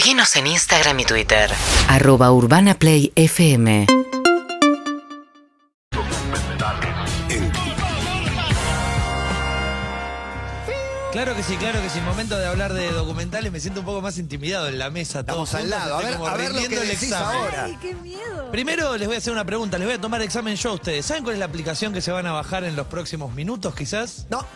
Seguinos 0.00 0.34
en 0.36 0.46
Instagram 0.46 0.98
y 1.00 1.04
Twitter. 1.04 1.50
arroba 1.86 2.32
urbanaplayfm 2.32 3.84
Claro 11.12 11.36
que 11.36 11.42
sí, 11.42 11.54
claro 11.56 11.82
que 11.82 11.90
sí. 11.90 12.00
Momento 12.00 12.38
de 12.38 12.46
hablar 12.46 12.72
de 12.72 12.90
documentales, 12.92 13.52
me 13.52 13.60
siento 13.60 13.80
un 13.80 13.86
poco 13.86 14.00
más 14.00 14.16
intimidado 14.16 14.68
en 14.68 14.78
la 14.78 14.88
mesa. 14.88 15.20
Estamos 15.20 15.50
todos 15.50 15.62
al 15.62 15.70
juntos, 15.70 15.78
lado. 15.78 15.94
A 15.96 15.98
estoy 15.98 16.10
ver, 16.10 16.18
como 16.18 16.28
a 16.28 16.36
ver 16.38 16.48
lo 16.48 16.54
que 16.54 16.60
rindiendo 16.60 16.82
el 16.82 16.88
decís 16.88 17.02
examen. 17.10 17.36
ahora. 17.36 17.64
Ay, 17.64 17.78
qué 17.82 17.94
miedo. 17.94 18.50
Primero 18.50 18.96
les 18.96 19.06
voy 19.06 19.16
a 19.16 19.18
hacer 19.18 19.32
una 19.34 19.44
pregunta, 19.44 19.76
les 19.76 19.86
voy 19.86 19.96
a 19.96 20.00
tomar 20.00 20.22
examen 20.22 20.56
yo 20.56 20.70
a 20.70 20.72
ustedes. 20.72 21.04
¿Saben 21.04 21.24
cuál 21.24 21.34
es 21.34 21.40
la 21.40 21.44
aplicación 21.44 21.92
que 21.92 22.00
se 22.00 22.10
van 22.10 22.26
a 22.26 22.32
bajar 22.32 22.64
en 22.64 22.74
los 22.74 22.86
próximos 22.86 23.34
minutos 23.34 23.74
quizás? 23.74 24.28
No, 24.30 24.46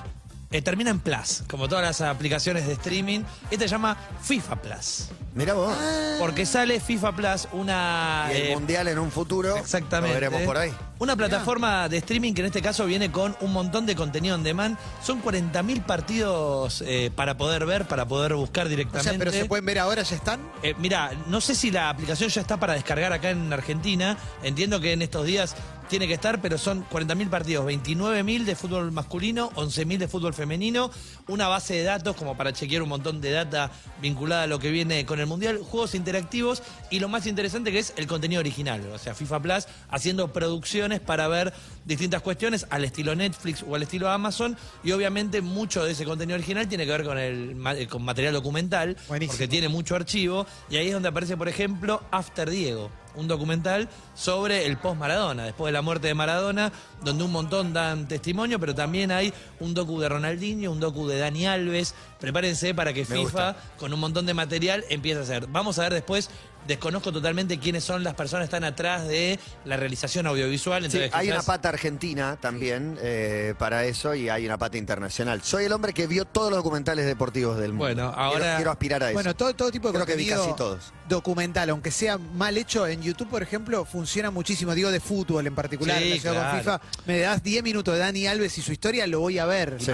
Eh, 0.54 0.62
termina 0.62 0.90
en 0.90 1.00
Plus, 1.00 1.42
como 1.50 1.68
todas 1.68 1.82
las 1.84 2.00
aplicaciones 2.00 2.64
de 2.68 2.74
streaming. 2.74 3.22
Esta 3.50 3.64
se 3.64 3.70
llama 3.70 3.96
FIFA 4.22 4.62
Plus. 4.62 5.08
mira 5.34 5.52
vos. 5.52 5.76
Porque 6.20 6.46
sale 6.46 6.78
FIFA 6.78 7.10
Plus, 7.16 7.48
una... 7.50 8.28
y 8.32 8.36
el 8.36 8.46
eh, 8.46 8.54
mundial 8.54 8.86
en 8.86 9.00
un 9.00 9.10
futuro. 9.10 9.56
Exactamente. 9.56 10.14
Lo 10.14 10.20
veremos 10.20 10.42
por 10.42 10.56
ahí. 10.56 10.72
Una 11.00 11.16
plataforma 11.16 11.88
de 11.88 11.96
streaming 11.96 12.34
que 12.34 12.42
en 12.42 12.46
este 12.46 12.62
caso 12.62 12.86
viene 12.86 13.10
con 13.10 13.36
un 13.40 13.52
montón 13.52 13.84
de 13.84 13.96
contenido 13.96 14.36
on 14.36 14.44
demand. 14.44 14.78
Son 15.02 15.20
40.000 15.20 15.82
partidos 15.82 16.84
eh, 16.86 17.10
para 17.12 17.36
poder 17.36 17.66
ver, 17.66 17.88
para 17.88 18.06
poder 18.06 18.34
buscar 18.34 18.66
O 18.66 18.68
directamente. 18.68 19.10
sea, 19.10 19.18
pero 19.18 19.32
se 19.32 19.46
pueden 19.46 19.64
ver 19.64 19.80
ahora, 19.80 20.02
ya 20.02 20.14
están. 20.14 20.38
Eh, 20.62 20.74
mira, 20.78 21.10
no 21.26 21.40
sé 21.40 21.56
si 21.56 21.72
la 21.72 21.90
aplicación 21.90 22.30
ya 22.30 22.40
está 22.40 22.60
para 22.60 22.74
descargar 22.74 23.12
acá 23.12 23.30
en 23.30 23.52
Argentina. 23.52 24.16
Entiendo 24.44 24.78
que 24.80 24.92
en 24.92 25.02
estos 25.02 25.26
días 25.26 25.56
tiene 25.88 26.06
que 26.06 26.14
estar, 26.14 26.40
pero 26.40 26.58
son 26.58 26.84
40.000 26.88 27.28
partidos, 27.28 27.66
29.000 27.66 28.44
de 28.44 28.54
fútbol 28.56 28.92
masculino, 28.92 29.50
11.000 29.52 29.98
de 29.98 30.08
fútbol 30.08 30.34
femenino, 30.34 30.90
una 31.28 31.48
base 31.48 31.74
de 31.74 31.82
datos 31.84 32.16
como 32.16 32.36
para 32.36 32.52
chequear 32.52 32.82
un 32.82 32.88
montón 32.88 33.20
de 33.20 33.30
data 33.30 33.70
vinculada 34.00 34.44
a 34.44 34.46
lo 34.46 34.58
que 34.58 34.70
viene 34.70 35.04
con 35.06 35.20
el 35.20 35.26
Mundial, 35.26 35.58
juegos 35.58 35.94
interactivos 35.94 36.62
y 36.90 37.00
lo 37.00 37.08
más 37.08 37.26
interesante 37.26 37.72
que 37.72 37.78
es 37.78 37.92
el 37.96 38.06
contenido 38.06 38.40
original, 38.40 38.80
o 38.92 38.98
sea, 38.98 39.14
FIFA 39.14 39.40
Plus 39.40 39.66
haciendo 39.88 40.32
producciones 40.32 41.00
para 41.00 41.28
ver 41.28 41.52
distintas 41.84 42.22
cuestiones 42.22 42.66
al 42.70 42.84
estilo 42.84 43.14
Netflix 43.14 43.64
o 43.66 43.74
al 43.74 43.82
estilo 43.82 44.08
Amazon 44.10 44.56
y 44.82 44.92
obviamente 44.92 45.42
mucho 45.42 45.84
de 45.84 45.92
ese 45.92 46.04
contenido 46.04 46.36
original 46.36 46.68
tiene 46.68 46.84
que 46.86 46.90
ver 46.92 47.04
con 47.04 47.18
el 47.18 47.56
eh, 47.76 47.86
con 47.86 48.02
material 48.02 48.34
documental, 48.34 48.96
Buenísimo. 49.08 49.32
porque 49.32 49.48
tiene 49.48 49.68
mucho 49.68 49.94
archivo 49.96 50.46
y 50.70 50.76
ahí 50.76 50.88
es 50.88 50.92
donde 50.94 51.08
aparece, 51.08 51.36
por 51.36 51.48
ejemplo, 51.48 52.02
After 52.10 52.48
Diego, 52.50 52.90
un 53.16 53.28
documental 53.28 53.88
sobre 54.14 54.66
el 54.66 54.76
post 54.76 54.98
Maradona, 54.98 55.44
después 55.44 55.68
de 55.68 55.72
la 55.72 55.82
muerte 55.82 56.08
de 56.08 56.14
Maradona, 56.14 56.72
donde 57.02 57.24
un 57.24 57.32
montón 57.32 57.72
dan 57.72 58.08
testimonio, 58.08 58.58
pero 58.58 58.74
también 58.74 59.10
hay 59.10 59.32
un 59.60 59.74
docu 59.74 60.00
de 60.00 60.08
Ronaldinho, 60.08 60.70
un 60.70 60.80
docu 60.80 61.06
de 61.06 61.18
Dani 61.18 61.46
Alves. 61.46 61.94
Prepárense 62.20 62.74
para 62.74 62.92
que 62.92 63.00
Me 63.00 63.06
FIFA, 63.06 63.20
gusta. 63.22 63.56
con 63.78 63.92
un 63.92 64.00
montón 64.00 64.26
de 64.26 64.34
material, 64.34 64.84
empiece 64.88 65.20
a 65.20 65.22
hacer. 65.22 65.46
Vamos 65.48 65.78
a 65.78 65.82
ver 65.82 65.94
después. 65.94 66.30
Desconozco 66.66 67.12
totalmente 67.12 67.58
quiénes 67.58 67.84
son 67.84 68.02
las 68.02 68.14
personas 68.14 68.44
que 68.48 68.56
están 68.56 68.64
atrás 68.64 69.06
de 69.06 69.38
la 69.64 69.76
realización 69.76 70.26
audiovisual. 70.26 70.80
Sí, 70.82 70.86
Entonces, 70.86 71.10
hay 71.14 71.28
una 71.30 71.42
pata 71.42 71.68
argentina 71.68 72.38
también 72.40 72.98
eh, 73.02 73.54
para 73.58 73.84
eso 73.84 74.14
y 74.14 74.28
hay 74.28 74.46
una 74.46 74.56
pata 74.58 74.78
internacional. 74.78 75.42
Soy 75.42 75.64
el 75.64 75.72
hombre 75.72 75.92
que 75.92 76.06
vio 76.06 76.24
todos 76.24 76.50
los 76.50 76.58
documentales 76.58 77.04
deportivos 77.06 77.58
del 77.58 77.72
mundo. 77.72 77.84
Bueno, 77.84 78.12
ahora- 78.16 78.38
Quiero, 78.40 78.56
quiero 78.56 78.70
aspirar 78.70 79.02
a 79.02 79.06
eso. 79.08 79.14
Bueno, 79.14 79.34
todo, 79.36 79.54
todo 79.54 79.70
tipo 79.70 79.88
de 79.88 79.94
Creo 79.94 80.06
que 80.06 80.16
vi 80.16 80.26
casi 80.28 80.54
todos. 80.56 80.92
documental, 81.08 81.68
aunque 81.70 81.90
sea 81.90 82.16
mal 82.18 82.56
hecho 82.56 82.86
en 82.86 83.02
YouTube, 83.02 83.28
por 83.28 83.42
ejemplo, 83.42 83.84
funciona 83.84 84.30
muchísimo. 84.30 84.74
Digo, 84.74 84.90
de 84.90 85.00
fútbol 85.00 85.46
en 85.46 85.54
particular, 85.54 85.98
Sí, 85.98 86.04
relacionado 86.04 86.40
con 86.40 86.62
claro. 86.62 86.80
FIFA. 86.80 87.02
Me 87.06 87.18
das 87.20 87.42
10 87.42 87.62
minutos 87.62 87.92
de 87.94 88.00
Dani 88.00 88.26
Alves 88.26 88.56
y 88.58 88.62
su 88.62 88.72
historia, 88.72 89.06
lo 89.06 89.20
voy 89.20 89.38
a 89.38 89.44
ver. 89.44 89.76
Sí. 89.80 89.92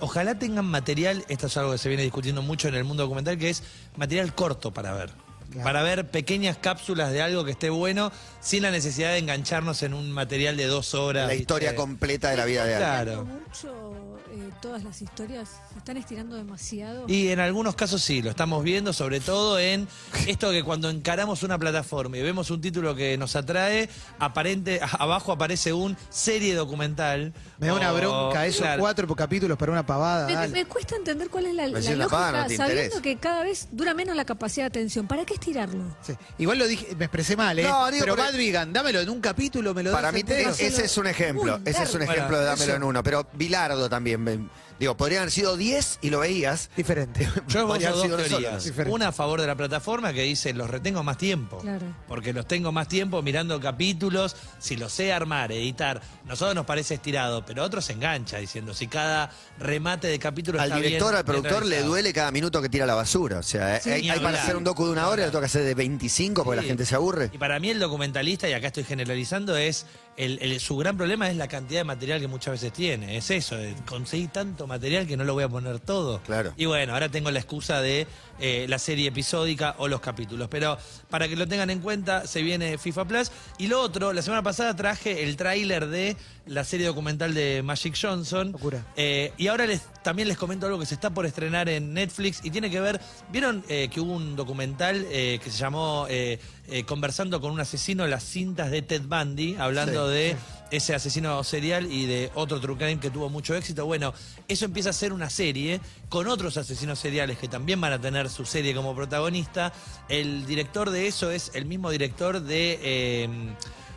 Ojalá 0.00 0.38
tengan 0.38 0.64
material, 0.64 1.24
esto 1.28 1.46
es 1.48 1.56
algo 1.58 1.72
que 1.72 1.78
se 1.78 1.88
viene 1.88 2.02
discutiendo 2.04 2.40
mucho 2.42 2.68
en 2.68 2.74
el 2.74 2.84
mundo 2.84 3.02
documental, 3.02 3.36
que 3.36 3.50
es 3.50 3.62
material 3.96 4.34
corto 4.34 4.72
para 4.72 4.92
ver. 4.94 5.10
Claro. 5.50 5.64
Para 5.64 5.82
ver 5.82 6.10
pequeñas 6.10 6.58
cápsulas 6.58 7.12
de 7.12 7.22
algo 7.22 7.44
que 7.44 7.52
esté 7.52 7.70
bueno, 7.70 8.12
sin 8.40 8.62
la 8.62 8.70
necesidad 8.70 9.12
de 9.12 9.18
engancharnos 9.18 9.82
en 9.82 9.94
un 9.94 10.10
material 10.10 10.56
de 10.56 10.66
dos 10.66 10.94
horas. 10.94 11.24
La 11.26 11.32
¿viste? 11.32 11.42
historia 11.42 11.74
completa 11.74 12.30
de 12.30 12.36
la 12.36 12.44
vida 12.44 12.64
de 12.64 12.74
alguien. 12.74 13.04
Claro. 13.04 13.24
mucho 13.24 14.15
eh, 14.36 14.50
todas 14.60 14.84
las 14.84 15.00
historias 15.02 15.48
se 15.72 15.78
están 15.78 15.96
estirando 15.96 16.36
demasiado. 16.36 17.04
Y 17.08 17.28
en 17.28 17.40
algunos 17.40 17.74
casos 17.74 18.02
sí, 18.02 18.22
lo 18.22 18.30
estamos 18.30 18.62
viendo, 18.62 18.92
sobre 18.92 19.20
todo 19.20 19.58
en 19.58 19.88
esto 20.26 20.50
que 20.50 20.62
cuando 20.62 20.90
encaramos 20.90 21.42
una 21.42 21.58
plataforma 21.58 22.18
y 22.18 22.22
vemos 22.22 22.50
un 22.50 22.60
título 22.60 22.94
que 22.94 23.16
nos 23.16 23.34
atrae, 23.36 23.88
aparente, 24.18 24.80
abajo 24.98 25.32
aparece 25.32 25.72
un 25.72 25.96
serie 26.10 26.54
documental. 26.54 27.32
Me 27.58 27.68
da 27.68 27.74
una 27.74 27.92
o- 27.92 27.96
bronca 27.96 28.46
eso, 28.46 28.60
claro. 28.62 28.80
cuatro 28.80 29.06
capítulos 29.16 29.56
para 29.56 29.72
una 29.72 29.86
pavada. 29.86 30.46
Me, 30.48 30.64
cuesta 30.66 30.96
entender 30.96 31.30
cuál 31.30 31.46
es 31.46 31.54
la, 31.54 31.66
lógica, 31.68 32.08
paga, 32.08 32.42
no 32.42 32.46
te 32.48 32.56
sabiendo 32.56 32.82
interesa. 32.82 33.02
que 33.02 33.16
cada 33.16 33.42
vez 33.42 33.68
dura 33.72 33.94
menos 33.94 34.16
la 34.16 34.24
capacidad 34.24 34.64
de 34.64 34.68
atención. 34.68 35.06
¿Para 35.06 35.24
qué 35.24 35.34
estirarlo? 35.34 35.84
Sí. 36.02 36.12
Igual 36.38 36.58
lo 36.58 36.66
dije, 36.66 36.94
me 36.96 37.06
expresé 37.06 37.36
mal, 37.36 37.58
¿eh? 37.58 37.62
No, 37.62 37.90
digo, 37.90 38.04
pero 38.04 38.16
porque- 38.16 38.30
Bad 38.32 38.38
Vegan, 38.38 38.72
dámelo 38.72 39.00
en 39.00 39.08
un 39.08 39.20
capítulo, 39.20 39.72
me 39.72 39.82
lo 39.82 39.92
Para 39.92 40.12
mí 40.12 40.22
ese 40.26 40.84
es 40.84 40.98
un 40.98 41.06
ejemplo. 41.06 41.60
Ese 41.64 41.84
es 41.84 41.94
un 41.94 42.02
ejemplo 42.02 42.38
de 42.38 42.44
dámelo 42.44 42.64
eso. 42.64 42.76
en 42.76 42.82
uno. 42.82 43.02
Pero 43.02 43.26
Bilardo 43.34 43.88
también. 43.88 44.25
Me- 44.36 44.66
Digo, 44.78 44.94
podrían 44.94 45.22
haber 45.22 45.32
sido 45.32 45.56
10 45.56 46.00
y 46.02 46.10
lo 46.10 46.18
veías. 46.20 46.68
diferente. 46.76 47.26
Yo 47.48 47.66
Podría 47.66 47.88
esbozo 47.88 48.04
haber 48.04 48.10
dos 48.18 48.26
sido 48.26 48.38
teorías. 48.40 48.64
Diferente. 48.64 48.92
Una 48.94 49.08
a 49.08 49.12
favor 49.12 49.40
de 49.40 49.46
la 49.46 49.54
plataforma 49.54 50.12
que 50.12 50.20
dice 50.20 50.52
los 50.52 50.68
retengo 50.68 51.02
más 51.02 51.16
tiempo. 51.16 51.56
Claro. 51.58 51.86
Porque 52.06 52.34
los 52.34 52.46
tengo 52.46 52.72
más 52.72 52.86
tiempo 52.86 53.22
mirando 53.22 53.58
capítulos. 53.58 54.36
Si 54.58 54.76
los 54.76 54.92
sé 54.92 55.14
armar, 55.14 55.50
editar, 55.50 56.02
nosotros 56.26 56.54
nos 56.54 56.66
parece 56.66 56.92
estirado, 56.94 57.42
pero 57.46 57.62
a 57.62 57.64
otros 57.64 57.86
se 57.86 57.94
engancha 57.94 58.36
diciendo 58.36 58.74
si 58.74 58.86
cada 58.86 59.30
remate 59.58 60.08
de 60.08 60.18
capítulo 60.18 60.60
Al 60.60 60.66
está 60.68 60.76
director, 60.76 61.08
bien- 61.08 61.18
al 61.20 61.24
productor 61.24 61.62
le 61.62 61.68
realizado. 61.70 61.88
duele 61.88 62.12
cada 62.12 62.30
minuto 62.30 62.60
que 62.60 62.68
tira 62.68 62.84
la 62.84 62.94
basura. 62.94 63.38
O 63.38 63.42
sea, 63.42 63.80
Sí, 63.80 63.90
hay, 63.90 64.02
ni 64.02 64.10
hay 64.10 64.16
para 64.18 64.28
hablar. 64.28 64.42
hacer 64.42 64.56
un 64.56 64.64
docu 64.64 64.84
de 64.84 64.92
una 64.92 65.08
hora 65.08 65.22
y 65.22 65.24
le 65.24 65.30
toca 65.32 65.46
hacer 65.46 65.64
de 65.64 65.74
25 65.74 66.44
porque 66.44 66.60
Sí. 66.60 66.64
la 66.66 66.68
gente 66.68 66.84
se 66.84 66.94
aburre. 66.94 67.30
Y 67.32 67.38
para 67.38 67.58
mí 67.60 67.70
el 67.70 67.78
documentalista, 67.78 68.46
y 68.46 68.52
acá 68.52 68.66
estoy 68.66 68.84
generalizando, 68.84 69.56
es 69.56 69.86
el, 70.16 70.38
el- 70.40 70.60
su 70.60 70.76
gran 70.76 70.96
problema 70.96 71.28
es 71.30 71.36
la 71.36 71.48
cantidad 71.48 71.80
de 71.80 71.84
material 71.84 72.20
que 72.20 72.28
muchas 72.28 72.52
veces 72.52 72.72
tiene. 72.72 73.16
Es 73.16 73.30
eso, 73.30 73.56
de 73.56 73.74
conseguir 73.88 74.28
tanto 74.30 74.66
material 74.66 75.06
que 75.06 75.16
no 75.16 75.24
lo 75.24 75.34
voy 75.34 75.44
a 75.44 75.48
poner 75.48 75.78
todo. 75.80 76.20
Claro. 76.22 76.52
Y 76.56 76.64
bueno, 76.66 76.94
ahora 76.94 77.08
tengo 77.08 77.30
la 77.30 77.38
excusa 77.40 77.80
de 77.80 78.06
eh, 78.38 78.66
la 78.68 78.78
serie 78.78 79.08
episódica 79.08 79.74
o 79.78 79.88
los 79.88 80.00
capítulos. 80.00 80.48
Pero 80.50 80.78
para 81.10 81.28
que 81.28 81.36
lo 81.36 81.46
tengan 81.46 81.70
en 81.70 81.80
cuenta, 81.80 82.26
se 82.26 82.42
viene 82.42 82.78
FIFA 82.78 83.04
Plus. 83.06 83.30
Y 83.58 83.66
lo 83.68 83.80
otro, 83.80 84.12
la 84.12 84.22
semana 84.22 84.42
pasada 84.42 84.74
traje 84.74 85.22
el 85.22 85.36
tráiler 85.36 85.86
de 85.88 86.16
la 86.46 86.62
serie 86.64 86.86
documental 86.86 87.34
de 87.34 87.62
Magic 87.62 87.96
Johnson. 88.00 88.52
Locura. 88.52 88.84
Eh, 88.96 89.32
y 89.36 89.48
ahora 89.48 89.66
les, 89.66 89.82
también 90.04 90.28
les 90.28 90.36
comento 90.38 90.66
algo 90.66 90.78
que 90.78 90.86
se 90.86 90.94
está 90.94 91.10
por 91.10 91.26
estrenar 91.26 91.68
en 91.68 91.92
Netflix 91.92 92.40
y 92.44 92.50
tiene 92.50 92.70
que 92.70 92.80
ver, 92.80 93.00
¿vieron 93.32 93.64
eh, 93.68 93.88
que 93.90 94.00
hubo 94.00 94.12
un 94.12 94.36
documental 94.36 95.04
eh, 95.10 95.40
que 95.42 95.50
se 95.50 95.58
llamó 95.58 96.06
eh, 96.08 96.38
eh, 96.68 96.84
Conversando 96.84 97.40
con 97.40 97.50
un 97.50 97.58
asesino, 97.60 98.06
las 98.06 98.22
cintas 98.22 98.70
de 98.70 98.82
Ted 98.82 99.02
Bundy, 99.02 99.56
hablando 99.58 100.04
Sí, 100.05 100.05
de 100.08 100.36
ese 100.70 100.94
asesino 100.94 101.44
serial 101.44 101.90
y 101.90 102.06
de 102.06 102.30
otro 102.34 102.60
true 102.60 102.76
crime 102.76 102.98
que 102.98 103.10
tuvo 103.10 103.28
mucho 103.30 103.54
éxito? 103.54 103.86
Bueno, 103.86 104.12
eso 104.48 104.64
empieza 104.64 104.90
a 104.90 104.92
ser 104.92 105.12
una 105.12 105.30
serie 105.30 105.80
con 106.08 106.28
otros 106.28 106.56
asesinos 106.56 106.98
seriales 106.98 107.38
que 107.38 107.48
también 107.48 107.80
van 107.80 107.92
a 107.92 108.00
tener 108.00 108.28
su 108.28 108.44
serie 108.44 108.74
como 108.74 108.94
protagonista. 108.94 109.72
El 110.08 110.46
director 110.46 110.90
de 110.90 111.06
eso 111.06 111.30
es 111.30 111.52
el 111.54 111.66
mismo 111.66 111.90
director 111.90 112.40
de... 112.40 112.78
eh, 112.82 113.28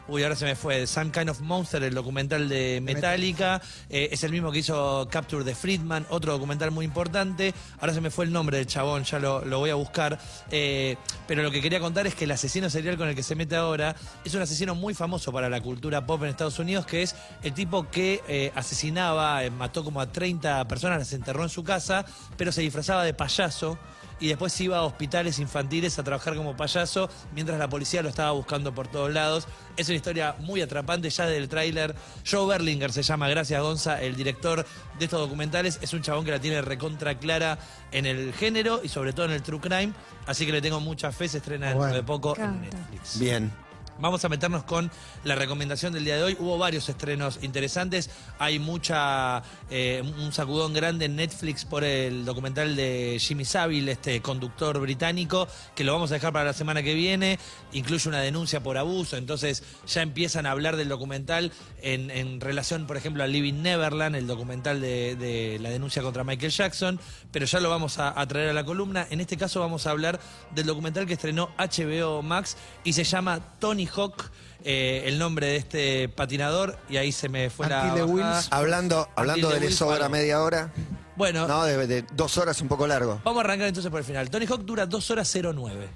Uy, 0.10 0.24
ahora 0.24 0.36
se 0.36 0.46
me 0.46 0.56
fue. 0.56 0.88
Some 0.88 1.12
Kind 1.12 1.30
of 1.30 1.40
Monster, 1.42 1.84
el 1.84 1.94
documental 1.94 2.50
de 2.50 2.82
Metallica. 2.82 3.62
Eh, 3.90 4.10
es 4.12 4.24
el 4.24 4.32
mismo 4.32 4.52
que 4.52 4.60
hizo 4.60 5.08
Capture 5.12 5.44
de 5.44 5.54
Friedman, 5.54 6.08
otro 6.10 6.34
documental 6.34 6.72
muy 6.72 6.84
importante. 6.84 7.54
Ahora 7.80 7.94
se 7.94 8.02
me 8.02 8.10
fue 8.10 8.26
el 8.26 8.32
nombre 8.32 8.58
del 8.58 8.66
chabón, 8.66 9.04
ya 9.04 9.20
lo, 9.20 9.46
lo 9.46 9.60
voy 9.60 9.70
a 9.70 9.76
buscar. 9.76 10.18
Eh, 10.50 10.98
pero 11.28 11.44
lo 11.44 11.52
que 11.52 11.62
quería 11.62 11.80
contar 11.80 12.08
es 12.08 12.16
que 12.16 12.26
el 12.26 12.32
asesino 12.32 12.72
serial 12.72 12.98
con 12.98 13.08
el 13.08 13.16
que 13.16 13.22
se 13.22 13.36
mete 13.36 13.56
ahora 13.56 13.96
es 14.26 14.34
un 14.34 14.42
asesino 14.42 14.74
muy 14.74 14.96
famoso 14.96 15.32
para 15.32 15.48
la 15.48 15.62
cultura 15.62 16.04
pop 16.04 16.24
en 16.24 16.30
Estados 16.30 16.58
Unidos, 16.58 16.88
que 16.88 17.04
es 17.04 17.16
el 17.44 17.54
tipo 17.54 17.88
que 17.92 18.24
eh, 18.28 18.52
asesinaba, 18.56 19.42
mató 19.52 19.84
como 19.84 20.02
a 20.02 20.12
30 20.12 20.68
personas, 20.68 20.98
las 20.98 21.14
enterró 21.14 21.44
en 21.44 21.50
su 21.50 21.64
casa, 21.64 22.04
pero 22.36 22.52
se 22.52 22.62
disfrazaba 22.62 23.04
de 23.04 23.14
payaso 23.14 23.78
y 24.20 24.28
después 24.28 24.60
iba 24.62 24.78
a 24.78 24.84
hospitales 24.84 25.40
infantiles 25.40 25.98
a 26.00 26.04
trabajar 26.04 26.36
como 26.36 26.56
payaso 26.56 27.10
mientras 27.34 27.58
la 27.60 27.70
policía 27.70 28.02
lo 28.02 28.10
estaba 28.10 28.32
buscando 28.32 28.74
por 28.74 28.88
todos 28.88 29.12
lados. 29.12 29.48
Es 29.78 29.88
una 29.88 29.96
historia 29.96 30.36
muy 30.40 30.62
atrapante 30.62 31.10
ya 31.10 31.26
del 31.26 31.48
tráiler. 31.48 31.96
Joe 32.30 32.48
Berlinger 32.48 32.92
se 32.92 33.04
llama, 33.04 33.30
gracias 33.30 33.62
Gonza, 33.62 34.02
el 34.02 34.16
director 34.16 34.66
de 34.98 35.06
estos 35.06 35.20
documentales. 35.20 35.80
Es 35.82 35.94
un 35.94 36.02
chabón 36.02 36.26
que 36.26 36.32
la 36.32 36.40
tiene 36.40 36.62
recontra 36.62 37.18
clara 37.18 37.58
en 37.92 38.06
el 38.06 38.34
género 38.34 38.82
y 38.84 38.90
sobre 38.90 39.14
todo 39.14 39.26
en 39.26 39.32
el 39.32 39.42
true 39.42 39.60
crime. 39.60 39.94
Así 40.26 40.46
que 40.46 40.52
le 40.52 40.62
tengo 40.62 40.80
mucha 40.80 41.12
fe, 41.12 41.28
se 41.28 41.38
estrena 41.38 41.70
dentro 41.70 41.94
de 41.94 42.04
poco 42.04 42.36
en. 42.38 42.62
Netflix. 42.62 43.20
Bien. 43.20 43.69
Vamos 44.02 44.24
a 44.24 44.30
meternos 44.30 44.64
con 44.64 44.90
la 45.26 45.36
recomendación 45.36 45.92
del 45.92 46.06
día 46.06 46.16
de 46.16 46.24
hoy. 46.24 46.38
Hubo 46.40 46.58
varios 46.58 46.88
estrenos 46.88 47.40
interesantes. 47.42 48.10
Hay 48.40 48.58
mucha 48.58 49.44
eh, 49.70 50.02
un 50.20 50.32
sacudón 50.32 50.74
grande 50.74 51.06
en 51.06 51.18
Netflix 51.18 51.66
por 51.66 51.84
el 51.84 52.24
documental 52.24 52.78
de 52.78 53.18
Jimmy 53.20 53.44
Savile, 53.44 53.92
este 53.92 54.22
conductor 54.22 54.80
británico, 54.80 55.50
que 55.76 55.84
lo 55.84 55.92
vamos 55.92 56.12
a 56.12 56.14
dejar 56.14 56.32
para 56.32 56.46
la 56.46 56.54
semana 56.54 56.82
que 56.82 56.94
viene. 56.94 57.40
Incluye 57.74 58.08
una 58.08 58.22
denuncia 58.22 58.64
por 58.64 58.78
abuso. 58.78 59.18
Entonces 59.18 59.64
ya 59.86 60.02
empiezan 60.02 60.46
a 60.46 60.52
hablar 60.52 60.78
del 60.78 60.88
documental 60.88 61.52
en, 61.82 62.40
relación, 62.40 62.88
por 62.88 62.96
ejemplo, 62.96 63.22
a 63.24 63.28
Living 63.28 63.62
Neverland, 63.62 64.16
el 64.16 64.28
documental 64.28 64.80
de, 64.80 65.18
de 65.18 65.60
la 65.60 65.72
denuncia 65.72 66.02
contra 66.02 66.24
Michael 66.24 66.54
Jackson. 66.54 67.02
Pero 67.34 67.46
ya 67.46 67.60
lo 67.60 67.70
vamos 67.70 68.00
a, 68.00 68.18
a 68.18 68.26
traer 68.28 68.52
a 68.52 68.54
la 68.54 68.64
columna. 68.64 69.06
En 69.10 69.20
este 69.20 69.36
caso 69.36 69.60
vamos 69.60 69.88
a 69.88 69.92
hablar 69.92 70.22
del 70.56 70.68
documental 70.68 71.06
que 71.06 71.14
estrenó 71.14 71.50
HBO 71.58 72.22
Max 72.22 72.56
y 72.86 72.94
se 72.94 73.04
llama 73.04 73.42
Tony 73.60 73.89
Hawk, 73.96 74.30
eh, 74.64 75.04
el 75.06 75.20
nombre 75.20 75.48
de 75.48 75.56
este 75.58 76.10
patinador, 76.10 76.78
y 76.90 76.98
ahí 76.98 77.12
se 77.12 77.30
me 77.30 77.50
fue 77.50 77.68
la. 77.68 77.94
Wheels. 78.06 78.48
Hablando, 78.52 79.08
hablando 79.16 79.48
de 79.50 79.54
the 79.56 79.60
le 79.60 79.66
Wheels, 79.68 79.78
sobra 79.78 79.96
algo. 79.98 80.10
media 80.10 80.42
hora. 80.42 80.72
Bueno, 81.16 81.48
No, 81.48 81.64
de, 81.66 81.86
de 81.86 82.06
dos 82.14 82.38
horas 82.38 82.62
un 82.62 82.68
poco 82.70 82.88
largo. 82.88 83.20
vamos 83.26 83.42
a 83.42 83.44
arrancar 83.46 83.68
entonces 83.68 83.90
por 83.92 84.00
el 84.00 84.06
final. 84.06 84.30
Tony 84.30 84.46
Hawk 84.46 84.62
dura 84.62 84.86
2 84.86 85.12
horas 85.12 85.34
09. 85.36 85.90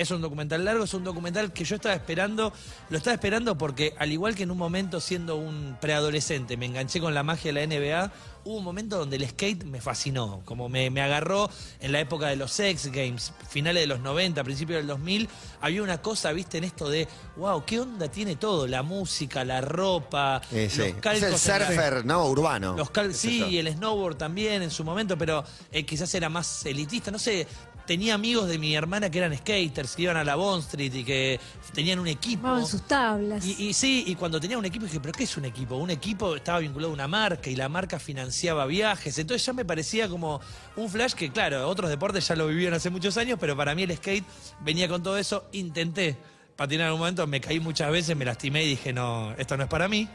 Es 0.00 0.10
un 0.10 0.22
documental 0.22 0.64
largo, 0.64 0.84
es 0.84 0.94
un 0.94 1.04
documental 1.04 1.52
que 1.52 1.62
yo 1.62 1.76
estaba 1.76 1.94
esperando, 1.94 2.54
lo 2.88 2.96
estaba 2.96 3.12
esperando 3.12 3.58
porque 3.58 3.94
al 3.98 4.10
igual 4.10 4.34
que 4.34 4.44
en 4.44 4.50
un 4.50 4.56
momento 4.56 4.98
siendo 4.98 5.36
un 5.36 5.76
preadolescente 5.78 6.56
me 6.56 6.64
enganché 6.64 7.00
con 7.00 7.12
la 7.12 7.22
magia 7.22 7.52
de 7.52 7.66
la 7.66 7.76
NBA, 7.76 8.12
hubo 8.44 8.56
un 8.56 8.64
momento 8.64 8.96
donde 8.96 9.16
el 9.16 9.28
skate 9.28 9.64
me 9.64 9.82
fascinó, 9.82 10.40
como 10.46 10.70
me, 10.70 10.88
me 10.88 11.02
agarró 11.02 11.50
en 11.80 11.92
la 11.92 12.00
época 12.00 12.28
de 12.28 12.36
los 12.36 12.58
X 12.58 12.90
Games, 12.90 13.34
finales 13.46 13.82
de 13.82 13.86
los 13.88 14.00
90, 14.00 14.42
principios 14.42 14.78
del 14.78 14.86
2000, 14.86 15.28
había 15.60 15.82
una 15.82 16.00
cosa, 16.00 16.32
viste, 16.32 16.56
en 16.56 16.64
esto 16.64 16.88
de, 16.88 17.06
wow, 17.36 17.62
¿qué 17.66 17.80
onda 17.80 18.10
tiene 18.10 18.36
todo? 18.36 18.66
La 18.66 18.82
música, 18.82 19.44
la 19.44 19.60
ropa, 19.60 20.40
Eh, 20.50 20.68
sí. 20.70 20.78
los 20.78 20.86
Es 20.86 20.94
calcos 20.94 21.18
el 21.22 21.24
en 21.26 21.32
la- 21.60 21.66
surfer, 21.66 22.06
¿no? 22.06 22.26
Urbano. 22.26 22.74
los 22.78 22.90
cal- 22.90 23.12
sí, 23.12 23.44
y 23.50 23.58
el 23.58 23.68
snowboard 23.74 24.16
también 24.16 24.62
en 24.62 24.70
su 24.70 24.82
momento, 24.82 25.18
pero 25.18 25.44
eh, 25.70 25.84
quizás 25.84 26.14
era 26.14 26.30
más 26.30 26.64
elitista, 26.64 27.10
no 27.10 27.18
sé. 27.18 27.46
Tenía 27.90 28.14
amigos 28.14 28.46
de 28.46 28.56
mi 28.56 28.72
hermana 28.76 29.10
que 29.10 29.18
eran 29.18 29.36
skaters, 29.36 29.96
que 29.96 30.02
iban 30.02 30.16
a 30.16 30.22
la 30.22 30.36
Bond 30.36 30.62
Street 30.62 30.94
y 30.94 31.02
que 31.02 31.40
tenían 31.74 31.98
un 31.98 32.06
equipo. 32.06 32.46
Armaban 32.46 32.64
sus 32.64 32.82
tablas. 32.82 33.44
Y, 33.44 33.66
y 33.66 33.72
sí, 33.72 34.04
y 34.06 34.14
cuando 34.14 34.38
tenía 34.38 34.56
un 34.56 34.64
equipo 34.64 34.84
dije, 34.84 35.00
¿pero 35.00 35.10
qué 35.12 35.24
es 35.24 35.36
un 35.36 35.44
equipo? 35.44 35.74
Un 35.74 35.90
equipo 35.90 36.36
estaba 36.36 36.60
vinculado 36.60 36.92
a 36.92 36.94
una 36.94 37.08
marca 37.08 37.50
y 37.50 37.56
la 37.56 37.68
marca 37.68 37.98
financiaba 37.98 38.64
viajes. 38.66 39.18
Entonces 39.18 39.44
ya 39.44 39.52
me 39.54 39.64
parecía 39.64 40.08
como 40.08 40.40
un 40.76 40.88
flash 40.88 41.14
que, 41.14 41.32
claro, 41.32 41.68
otros 41.68 41.90
deportes 41.90 42.28
ya 42.28 42.36
lo 42.36 42.46
vivían 42.46 42.74
hace 42.74 42.90
muchos 42.90 43.16
años, 43.16 43.38
pero 43.40 43.56
para 43.56 43.74
mí 43.74 43.82
el 43.82 43.96
skate 43.96 44.24
venía 44.60 44.86
con 44.86 45.02
todo 45.02 45.18
eso. 45.18 45.46
Intenté 45.50 46.16
patinar 46.60 46.88
en 46.88 46.92
un 46.92 46.98
momento, 46.98 47.26
me 47.26 47.40
caí 47.40 47.58
muchas 47.58 47.90
veces, 47.90 48.14
me 48.14 48.26
lastimé 48.26 48.62
y 48.64 48.68
dije, 48.68 48.92
no, 48.92 49.32
esto 49.38 49.56
no 49.56 49.62
es 49.62 49.68
para 49.70 49.88
mí. 49.88 50.06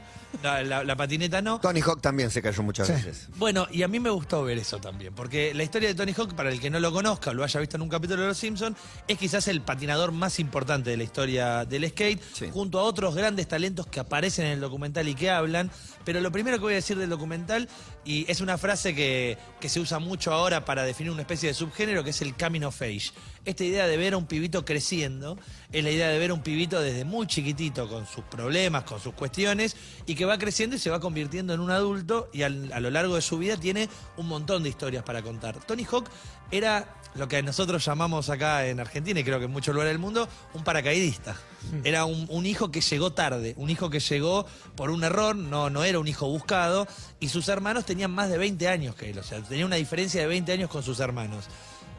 La, 0.43 0.61
la- 0.63 0.83
la 0.83 0.95
patineta 0.97 1.41
no. 1.41 1.59
Tony 1.61 1.79
Hawk 1.81 2.01
también 2.01 2.29
se 2.29 2.41
cayó 2.41 2.61
muchas 2.61 2.85
Sí. 2.87 2.93
veces. 2.93 3.29
Bueno, 3.37 3.67
y 3.71 3.81
a 3.83 3.87
mí 3.87 3.99
me 4.01 4.09
gustó 4.11 4.43
ver 4.43 4.57
eso 4.59 4.77
también, 4.79 5.15
porque 5.15 5.53
la 5.55 5.63
historia 5.63 5.87
de 5.89 5.95
Tony 5.95 6.11
Hawk, 6.15 6.35
para 6.35 6.51
el 6.51 6.59
que 6.59 6.69
no 6.69 6.79
lo 6.79 6.91
conozca 6.91 7.31
o 7.31 7.33
lo 7.33 7.43
haya 7.43 7.59
visto 7.61 7.77
en 7.77 7.81
un 7.83 7.89
capítulo 7.89 8.21
de 8.21 8.27
Los 8.27 8.37
Simpsons, 8.37 8.77
es 9.07 9.17
quizás 9.17 9.47
el 9.47 9.61
patinador 9.61 10.11
más 10.11 10.39
importante 10.39 10.89
de 10.91 10.97
la 10.97 11.03
historia 11.03 11.65
del 11.65 11.89
skate, 11.89 12.21
Sí. 12.33 12.49
junto 12.51 12.79
a 12.79 12.83
otros 12.83 13.15
grandes 13.15 13.47
talentos 13.47 13.87
que 13.87 13.99
aparecen 14.01 14.45
en 14.45 14.51
el 14.51 14.59
documental 14.59 15.07
y 15.07 15.15
que 15.15 15.31
hablan. 15.31 15.71
Pero 16.03 16.19
lo 16.19 16.31
primero 16.31 16.57
que 16.57 16.63
voy 16.63 16.73
a 16.73 16.75
decir 16.75 16.97
del 16.97 17.09
documental, 17.09 17.67
y 18.03 18.29
es 18.29 18.39
una 18.41 18.57
frase 18.59 18.93
que, 18.93 19.37
que 19.59 19.69
se 19.69 19.79
usa 19.79 19.97
mucho 19.97 20.31
ahora 20.33 20.63
para 20.65 20.83
definir 20.83 21.11
una 21.11 21.21
especie 21.21 21.47
de 21.49 21.55
subgénero, 21.55 22.03
que 22.03 22.09
es 22.11 22.21
el 22.21 22.35
coming 22.35 22.61
of 22.61 22.79
age. 22.81 23.11
Esta 23.45 23.63
idea 23.63 23.87
de 23.87 23.95
ver 23.97 24.13
a 24.13 24.17
un 24.17 24.25
pibito 24.27 24.65
creciendo, 24.65 25.37
es 25.71 25.83
la 25.83 25.91
idea 25.91 26.09
de 26.09 26.19
ver 26.19 26.31
a 26.31 26.33
un 26.35 26.41
pibito 26.43 26.79
desde 26.79 27.03
muy 27.05 27.25
chiquitito, 27.27 27.87
con 27.89 28.05
sus 28.05 28.23
problemas, 28.25 28.83
con 28.83 28.99
sus 28.99 29.13
cuestiones, 29.13 29.75
y 30.05 30.13
que 30.15 30.25
va 30.25 30.37
creciendo 30.37 30.75
y 30.75 30.79
se 30.79 30.89
va 30.89 30.99
convirtiendo 30.99 31.53
en 31.53 31.59
un 31.59 31.71
adulto, 31.71 32.29
y 32.33 32.43
al- 32.43 32.71
a 32.71 32.79
lo 32.79 32.91
largo 32.91 33.15
de 33.15 33.21
su 33.21 33.37
vida 33.39 33.57
tiene 33.57 33.89
un 34.17 34.27
montón 34.27 34.61
de 34.63 34.69
historias 34.69 35.03
para 35.03 35.21
contar. 35.23 35.57
Tony 35.65 35.83
Hawk 35.89 36.07
era 36.51 36.87
lo 37.15 37.27
que 37.29 37.41
nosotros 37.41 37.83
llamamos 37.85 38.29
acá 38.29 38.67
en 38.67 38.79
Argentina, 38.81 39.19
y 39.19 39.23
creo 39.23 39.39
que 39.39 39.45
en 39.45 39.51
muchos 39.51 39.73
lugares 39.73 39.93
del 39.93 39.99
mundo, 39.99 40.27
un 40.53 40.63
paracaidista. 40.63 41.35
Era 41.83 42.05
un, 42.05 42.27
un 42.29 42.45
hijo 42.45 42.69
que 42.71 42.81
llegó 42.81 43.13
tarde, 43.13 43.53
un 43.57 43.69
hijo 43.69 43.89
que 43.89 43.99
llegó 43.99 44.45
por 44.75 44.89
un 44.91 45.03
error, 45.03 45.35
no, 45.35 45.69
no 45.69 45.83
era 45.83 45.97
un 45.97 46.07
hijo 46.07 46.27
buscado, 46.27 46.87
y 47.19 47.29
sus 47.29 47.47
hermanos 47.47 47.85
tenían 47.85 48.11
más 48.11 48.29
de 48.29 48.37
20 48.37 48.67
años 48.67 48.95
que 48.95 49.09
él, 49.11 49.17
o 49.17 49.23
sea, 49.23 49.41
tenía 49.41 49.65
una 49.65 49.77
diferencia 49.77 50.21
de 50.21 50.27
20 50.27 50.51
años 50.51 50.69
con 50.69 50.83
sus 50.83 50.99
hermanos. 50.99 51.45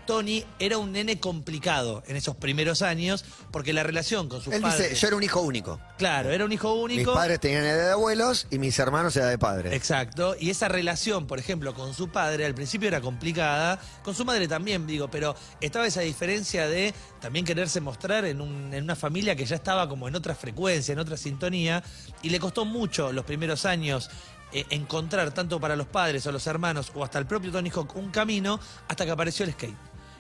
Tony 0.07 0.45
era 0.59 0.79
un 0.79 0.93
nene 0.93 1.19
complicado 1.21 2.03
en 2.07 2.17
esos 2.17 2.37
primeros 2.37 2.81
años, 2.83 3.25
porque 3.51 3.73
la 3.73 3.83
relación 3.83 4.29
con 4.29 4.41
sus 4.41 4.55
Él 4.55 4.63
padres... 4.63 4.91
dice, 4.91 5.01
yo 5.01 5.09
era 5.09 5.17
un 5.17 5.23
hijo 5.23 5.41
único. 5.43 5.81
Claro, 5.99 6.31
era 6.31 6.45
un 6.45 6.53
hijo 6.53 6.75
Mis 6.87 6.97
único. 6.99 7.15
padres 7.15 7.41
tenían 7.41 7.65
edad 7.65 7.87
de 7.87 7.93
abuelos 7.93 8.47
y 8.51 8.59
mis 8.59 8.79
hermanos 8.79 9.17
edad 9.17 9.29
de 9.29 9.39
padres. 9.39 9.73
Exacto, 9.73 10.37
y 10.39 10.51
esa 10.51 10.69
relación, 10.69 11.27
por 11.27 11.39
ejemplo, 11.39 11.75
con 11.75 11.93
su 11.93 12.09
padre 12.09 12.47
al 12.47 12.55
principio 12.55 12.89
era 12.89 13.01
complicada, 13.01 13.79
con 14.05 14.15
su 14.15 14.25
madre 14.25 14.49
también, 14.49 14.87
digo, 14.87 15.11
pero 15.11 15.35
estaba 15.61 15.87
esa 15.87 16.01
diferencia 16.03 16.69
de 16.69 16.95
también 17.21 17.45
quererse 17.45 17.81
mostrar 17.81 18.25
en, 18.25 18.41
un- 18.41 18.73
en 18.73 18.85
una 18.85 18.95
familia 18.97 19.35
que 19.37 19.45
ya 19.45 19.57
estaba 19.57 19.89
como 19.89 20.07
en 20.09 20.15
otra 20.15 20.35
frecuencia, 20.35 20.93
en 20.93 20.99
otra 21.01 21.17
sintonía, 21.17 21.83
y 22.23 22.31
le 22.31 22.39
costó 22.39 22.65
mucho 22.65 23.13
los 23.13 23.25
primeros 23.25 23.67
años 23.67 24.09
eh, 24.53 24.65
encontrar, 24.71 25.33
tanto 25.33 25.59
para 25.59 25.75
los 25.75 25.89
padres 25.89 26.25
o 26.27 26.31
los 26.33 26.47
hermanos, 26.47 26.93
o 26.95 27.03
hasta 27.03 27.19
el 27.19 27.27
propio 27.27 27.51
Tony 27.51 27.69
Hawk, 27.71 27.97
un 27.97 28.11
camino 28.13 28.61
hasta 28.87 29.05
que 29.05 29.11
apareció 29.11 29.45
el 29.45 29.53
skate. 29.53 29.75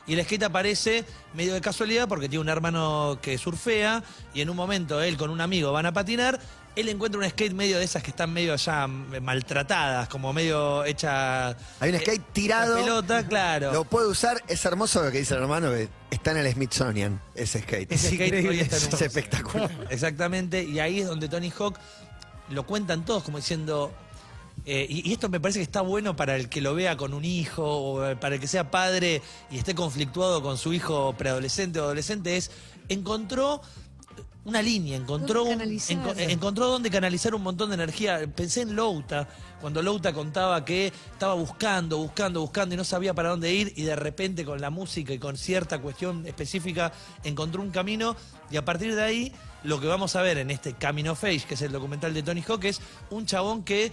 Y 0.06 0.14
el 0.14 0.25
skate 0.25 0.44
aparece 0.44 1.05
medio 1.35 1.55
de 1.55 1.61
casualidad 1.61 2.08
porque 2.08 2.29
tiene 2.29 2.43
un 2.43 2.49
hermano 2.49 3.19
que 3.20 3.38
surfea 3.38 4.03
y 4.32 4.41
en 4.41 4.50
un 4.50 4.56
momento 4.56 5.03
él 5.03 5.17
con 5.17 5.31
un 5.31 5.41
amigo 5.41 5.73
van 5.73 5.87
a 5.87 5.93
patinar. 5.93 6.38
Él 6.76 6.91
encuentra 6.91 7.19
un 7.19 7.29
skate 7.29 7.55
medio 7.55 7.79
de 7.79 7.85
esas 7.85 8.03
que 8.03 8.11
están 8.11 8.31
medio 8.32 8.55
ya 8.55 8.87
mm, 8.87 9.23
maltratadas, 9.23 10.08
como 10.08 10.32
medio 10.32 10.85
hecha. 10.85 11.49
Hay 11.81 11.88
un 11.88 11.94
eh, 11.94 12.00
skate 12.00 12.32
tirado. 12.32 12.76
la 12.76 12.82
pelota, 12.82 13.26
claro. 13.26 13.73
Lo 13.73 13.85
puede 13.85 14.08
usar, 14.08 14.43
es 14.47 14.62
hermoso 14.64 15.03
lo 15.03 15.11
que 15.11 15.19
dice 15.19 15.35
el 15.35 15.41
hermano, 15.41 15.70
que 15.70 15.88
está 16.11 16.32
en 16.32 16.37
el 16.37 16.53
Smithsonian, 16.53 17.20
ese 17.35 17.62
skate. 17.62 17.91
Ese 17.91 18.14
skate 18.14 18.47
hoy 18.47 18.61
está 18.61 18.76
en 18.76 18.85
un 18.85 18.93
Es 18.93 19.00
espectacular. 19.00 19.70
Exactamente, 19.91 20.62
y 20.62 20.79
ahí 20.79 21.00
es 21.00 21.06
donde 21.06 21.29
Tony 21.31 21.50
Hawk 21.50 21.79
lo 22.50 22.67
cuentan 22.67 23.05
todos 23.05 23.23
como 23.25 23.38
diciendo. 23.38 23.93
Eh, 24.66 24.86
y, 24.88 25.08
y 25.08 25.12
esto 25.12 25.28
me 25.28 25.40
parece 25.40 25.60
que 25.60 25.62
está 25.64 25.80
bueno 25.80 26.16
para 26.16 26.36
el 26.36 26.48
que 26.48 26.60
lo 26.60 26.74
vea 26.74 26.96
con 26.96 27.14
un 27.14 27.24
hijo 27.24 27.64
o 27.64 28.04
eh, 28.04 28.16
para 28.16 28.34
el 28.34 28.40
que 28.40 28.48
sea 28.48 28.70
padre 28.70 29.22
y 29.50 29.58
esté 29.58 29.74
conflictuado 29.74 30.42
con 30.42 30.58
su 30.58 30.72
hijo 30.72 31.14
preadolescente 31.16 31.80
o 31.80 31.84
adolescente, 31.84 32.36
es 32.36 32.50
encontró 32.88 33.60
una 34.44 34.62
línea, 34.62 34.96
encontró, 34.96 35.40
Dónde 35.40 35.52
un- 35.54 35.58
canalizar. 35.58 35.96
enco- 35.96 36.16
eh, 36.18 36.26
encontró 36.32 36.68
donde 36.68 36.88
canalizar 36.88 37.34
un 37.34 37.42
montón 37.42 37.70
de 37.70 37.74
energía. 37.74 38.20
Pensé 38.32 38.60
en 38.60 38.76
Louta, 38.76 39.26
cuando 39.60 39.82
Louta 39.82 40.12
contaba 40.12 40.64
que 40.64 40.92
estaba 41.12 41.34
buscando, 41.34 41.98
buscando, 41.98 42.40
buscando 42.42 42.74
y 42.76 42.78
no 42.78 42.84
sabía 42.84 43.12
para 43.12 43.30
dónde 43.30 43.52
ir 43.52 43.72
y 43.74 43.82
de 43.82 43.96
repente 43.96 44.44
con 44.44 44.60
la 44.60 44.70
música 44.70 45.12
y 45.12 45.19
con 45.19 45.36
cierta 45.36 45.80
cuestión 45.80 46.24
específica 46.28 46.92
encontró 47.24 47.60
un 47.60 47.70
camino 47.70 48.14
y 48.48 48.56
a 48.56 48.64
partir 48.64 48.94
de 48.94 49.02
ahí 49.02 49.32
lo 49.64 49.80
que 49.80 49.88
vamos 49.88 50.14
a 50.14 50.22
ver 50.22 50.38
en 50.38 50.52
este 50.52 50.74
Camino 50.74 51.12
of 51.12 51.24
Age, 51.24 51.40
que 51.48 51.54
es 51.54 51.62
el 51.62 51.72
documental 51.72 52.14
de 52.14 52.22
Tony 52.22 52.44
Hawk, 52.46 52.62
es 52.66 52.80
un 53.10 53.26
chabón 53.26 53.64
que 53.64 53.90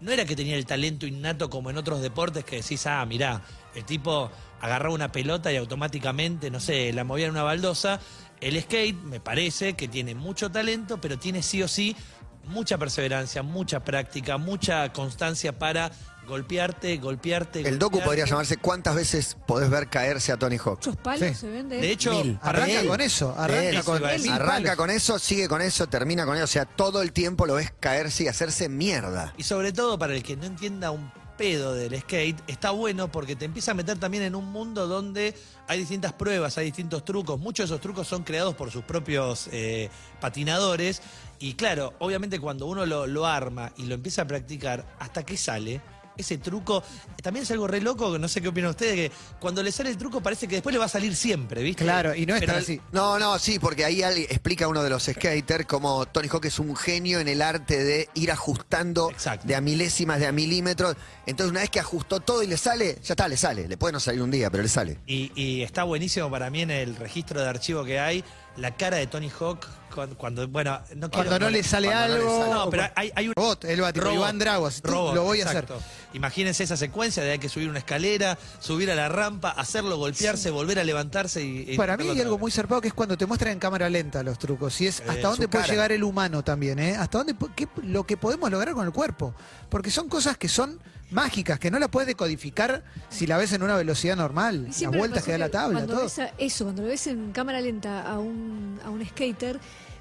no 0.00 0.12
era 0.12 0.24
que 0.24 0.36
tenía 0.36 0.56
el 0.56 0.66
talento 0.66 1.06
innato 1.06 1.48
como 1.48 1.70
en 1.70 1.78
otros 1.78 2.00
deportes 2.00 2.44
que 2.44 2.56
decís, 2.56 2.86
ah, 2.86 3.04
mirá, 3.06 3.42
el 3.74 3.84
tipo 3.84 4.30
agarraba 4.60 4.94
una 4.94 5.12
pelota 5.12 5.52
y 5.52 5.56
automáticamente, 5.56 6.50
no 6.50 6.60
sé, 6.60 6.92
la 6.92 7.04
movía 7.04 7.26
en 7.26 7.32
una 7.32 7.42
baldosa. 7.42 8.00
El 8.40 8.60
skate 8.60 8.96
me 9.02 9.20
parece 9.20 9.74
que 9.74 9.88
tiene 9.88 10.14
mucho 10.14 10.50
talento, 10.50 11.00
pero 11.00 11.18
tiene 11.18 11.42
sí 11.42 11.62
o 11.62 11.68
sí 11.68 11.96
mucha 12.44 12.78
perseverancia, 12.78 13.42
mucha 13.42 13.84
práctica, 13.84 14.38
mucha 14.38 14.92
constancia 14.92 15.58
para 15.58 15.90
golpearte, 16.26 16.96
golpearte. 16.98 17.60
El 17.60 17.78
docu 17.78 17.92
golpearte. 17.98 18.04
podría 18.06 18.24
llamarse 18.26 18.56
¿Cuántas 18.58 18.94
veces 18.94 19.36
podés 19.46 19.70
ver 19.70 19.88
caerse 19.88 20.32
a 20.32 20.36
Tony 20.36 20.56
Hawk? 20.58 20.76
Muchos 20.78 20.96
palos 20.96 21.28
Sí. 21.28 21.34
se 21.34 21.48
ven 21.48 21.68
de 21.68 21.90
hecho, 21.90 22.10
Mil. 22.10 22.38
Arranca 22.42 22.80
Él. 22.80 22.86
con 22.88 23.00
eso, 23.00 23.34
arranca 23.36 23.62
Él. 23.70 23.84
con 23.84 23.96
Eso 23.96 23.98
iba 23.98 24.08
a 24.08 24.12
decir. 24.12 24.30
Arranca 24.32 24.76
con 24.76 24.90
eso, 24.90 25.18
sigue 25.18 25.48
con 25.48 25.62
eso, 25.62 25.86
termina 25.86 26.26
con 26.26 26.34
eso. 26.36 26.44
O 26.44 26.48
sea, 26.48 26.64
todo 26.66 27.00
el 27.02 27.12
tiempo 27.12 27.46
lo 27.46 27.54
ves 27.54 27.72
caerse 27.80 28.24
y 28.24 28.28
hacerse 28.28 28.68
mierda. 28.68 29.32
Y 29.38 29.42
sobre 29.44 29.72
todo 29.72 29.98
para 29.98 30.14
el 30.14 30.22
que 30.22 30.36
no 30.36 30.44
entienda 30.44 30.90
un 30.90 31.10
pedo 31.36 31.74
del 31.74 32.00
skate, 32.00 32.40
está 32.46 32.70
bueno 32.70 33.12
porque 33.12 33.36
te 33.36 33.44
empieza 33.44 33.72
a 33.72 33.74
meter 33.74 33.98
también 33.98 34.22
en 34.22 34.34
un 34.34 34.46
mundo 34.50 34.86
donde 34.86 35.34
hay 35.68 35.78
distintas 35.80 36.14
pruebas, 36.14 36.56
hay 36.56 36.64
distintos 36.64 37.04
trucos. 37.04 37.38
Muchos 37.38 37.68
de 37.68 37.74
esos 37.74 37.82
trucos 37.82 38.08
son 38.08 38.22
creados 38.22 38.54
por 38.54 38.70
sus 38.70 38.84
propios 38.84 39.48
eh, 39.52 39.90
patinadores. 40.18 41.02
Y 41.38 41.52
claro, 41.52 41.92
obviamente 41.98 42.40
cuando 42.40 42.64
uno 42.64 42.86
lo, 42.86 43.06
lo 43.06 43.26
arma 43.26 43.70
y 43.76 43.84
lo 43.84 43.94
empieza 43.94 44.22
a 44.22 44.26
practicar, 44.26 44.86
hasta 44.98 45.24
que 45.24 45.36
sale, 45.36 45.82
ese 46.16 46.38
truco 46.38 46.82
también 47.22 47.42
es 47.44 47.50
algo 47.50 47.66
re 47.66 47.80
loco, 47.80 48.12
que 48.12 48.18
no 48.18 48.28
sé 48.28 48.40
qué 48.40 48.48
opinan 48.48 48.70
ustedes, 48.70 48.94
que 49.10 49.12
cuando 49.40 49.62
le 49.62 49.72
sale 49.72 49.90
el 49.90 49.96
truco 49.98 50.20
parece 50.22 50.46
que 50.48 50.56
después 50.56 50.72
le 50.72 50.78
va 50.78 50.86
a 50.86 50.88
salir 50.88 51.14
siempre, 51.16 51.62
¿viste? 51.62 51.84
Claro, 51.84 52.14
y 52.14 52.24
no 52.26 52.34
es 52.34 52.40
Pero 52.40 52.52
tan 52.52 52.58
el- 52.58 52.62
así. 52.64 52.80
No, 52.92 53.18
no, 53.18 53.38
sí, 53.38 53.58
porque 53.58 53.84
ahí 53.84 54.02
alguien- 54.02 54.26
explica 54.30 54.68
uno 54.68 54.82
de 54.82 54.90
los 54.90 55.02
skaters 55.04 55.66
como 55.66 56.06
Tony 56.06 56.28
Hawk 56.28 56.44
es 56.46 56.58
un 56.58 56.76
genio 56.76 57.20
en 57.20 57.28
el 57.28 57.42
arte 57.42 57.82
de 57.82 58.08
ir 58.14 58.30
ajustando 58.30 59.10
Exacto. 59.10 59.46
de 59.46 59.54
a 59.56 59.60
milésimas, 59.60 60.20
de 60.20 60.26
a 60.26 60.32
milímetros. 60.32 60.96
Entonces, 61.26 61.50
una 61.50 61.60
vez 61.60 61.70
que 61.70 61.80
ajustó 61.80 62.20
todo 62.20 62.42
y 62.42 62.46
le 62.46 62.56
sale, 62.56 62.98
ya 63.02 63.14
está, 63.14 63.26
le 63.28 63.36
sale. 63.36 63.66
Le 63.68 63.76
puede 63.76 63.92
no 63.92 64.00
salir 64.00 64.22
un 64.22 64.30
día, 64.30 64.50
pero 64.50 64.62
le 64.62 64.68
sale. 64.68 64.98
Y, 65.06 65.32
y 65.34 65.62
está 65.62 65.82
buenísimo 65.84 66.30
para 66.30 66.50
mí 66.50 66.62
en 66.62 66.70
el 66.70 66.96
registro 66.96 67.40
de 67.40 67.48
archivo 67.48 67.84
que 67.84 67.98
hay 67.98 68.24
la 68.56 68.74
cara 68.76 68.96
de 68.96 69.06
Tony 69.06 69.30
Hawk 69.38 69.66
cuando, 69.96 70.16
cuando- 70.16 70.46
bueno, 70.48 70.78
no 70.94 71.10
quiero- 71.10 71.10
Cuando 71.10 71.38
no 71.40 71.50
le 71.50 71.62
sale 71.64 71.88
Cuando 71.88 72.08
no 72.08 72.14
le 72.18 72.20
algo. 72.22 72.38
sale. 72.40 72.54
No, 72.54 72.70
pero 72.70 72.84
hay, 72.94 73.10
hay 73.16 73.26
un 73.28 73.34
Robot, 73.34 73.64
él 73.64 73.82
va 73.82 73.90
Robot. 73.90 74.14
Iván 74.14 74.38
Drago, 74.38 74.66
así, 74.68 74.80
Robot, 74.84 75.14
lo 75.16 75.24
voy 75.24 75.40
a 75.40 75.46
hacer. 75.48 75.66
Imagínense 76.12 76.62
esa 76.62 76.76
secuencia 76.76 77.22
de 77.24 77.32
hay 77.32 77.38
que 77.38 77.48
subir 77.48 77.68
una 77.68 77.78
escalera, 77.80 78.38
subir 78.60 78.90
a 78.90 78.94
la 78.94 79.08
rampa, 79.08 79.50
hacerlo, 79.50 79.96
golpearse, 79.98 80.50
volver 80.50 80.78
a 80.78 80.84
levantarse 80.84 81.42
y. 81.42 81.72
y 81.72 81.76
Para 81.76 81.96
mí 81.96 82.08
hay 82.08 82.20
algo 82.20 82.38
muy 82.38 82.50
zarpado 82.52 82.80
que 82.80 82.88
es 82.88 82.94
cuando 82.94 83.16
te 83.18 83.26
muestran 83.26 83.52
en 83.52 83.58
cámara 83.58 83.90
lenta 83.90 84.22
los 84.22 84.38
trucos. 84.38 84.80
Y 84.80 84.86
es 84.86 85.00
hasta 85.00 85.28
dónde 85.28 85.48
puede 85.48 85.64
cara. 85.64 85.72
llegar 85.74 85.92
el 85.92 86.04
humano 86.04 86.44
también, 86.44 86.78
¿eh? 86.78 86.94
Hasta 86.96 87.18
dónde 87.18 87.34
qué- 87.56 87.68
lo 87.82 88.04
que 88.04 88.16
podemos 88.16 88.50
lograr 88.50 88.74
con 88.74 88.86
el 88.86 88.92
cuerpo. 88.92 89.34
Porque 89.68 89.90
son 89.90 90.08
cosas 90.08 90.36
que 90.38 90.48
son 90.48 90.78
mágicas, 91.10 91.58
que 91.58 91.70
no 91.70 91.78
la 91.78 91.88
puedes 91.88 92.06
decodificar 92.08 92.82
si 93.08 93.26
la 93.26 93.36
ves 93.38 93.52
en 93.52 93.62
una 93.62 93.76
velocidad 93.76 94.16
normal. 94.16 94.68
Y 94.78 94.82
Las 94.84 94.96
vueltas 94.96 95.24
que 95.24 95.32
da 95.32 95.38
la 95.38 95.48
tabla, 95.50 95.78
cuando 95.80 95.94
todo. 95.94 96.02
ves 96.04 96.18
a- 96.18 96.32
eso, 96.38 96.64
cuando 96.64 96.82
lo 96.82 96.88
ves 96.88 97.06
en 97.06 97.32
cámara 97.32 97.60
lenta 97.60 98.02
a 98.02 98.18
un, 98.18 98.78
a 98.84 98.90
un 98.90 99.04
skater, 99.06 99.58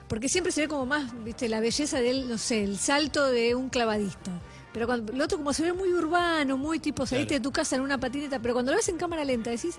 porque 0.07 0.29
siempre 0.29 0.51
se 0.51 0.62
ve 0.62 0.67
como 0.67 0.85
más, 0.85 1.12
viste, 1.24 1.47
la 1.50 1.59
belleza 1.59 2.00
del, 2.00 2.27
no 2.29 2.38
sé, 2.38 2.63
el 2.63 2.77
salto 2.77 3.25
de 3.31 3.55
un 3.55 3.69
clavadista. 3.69 4.31
Pero 4.74 4.88
cuando 4.88 5.13
el 5.13 5.21
otro 5.21 5.38
como 5.38 5.53
se 5.53 5.63
ve 5.63 5.74
muy 5.74 5.93
urbano, 5.93 6.57
muy 6.57 6.79
tipo 6.79 7.05
saliste 7.05 7.29
Claro. 7.35 7.39
de 7.39 7.43
tu 7.43 7.51
casa 7.51 7.75
en 7.77 7.81
una 7.81 7.97
patineta, 8.00 8.39
pero 8.39 8.53
cuando 8.53 8.71
lo 8.71 8.77
ves 8.77 8.89
en 8.89 8.97
cámara 8.97 9.24
lenta 9.24 9.50
decís, 9.50 9.75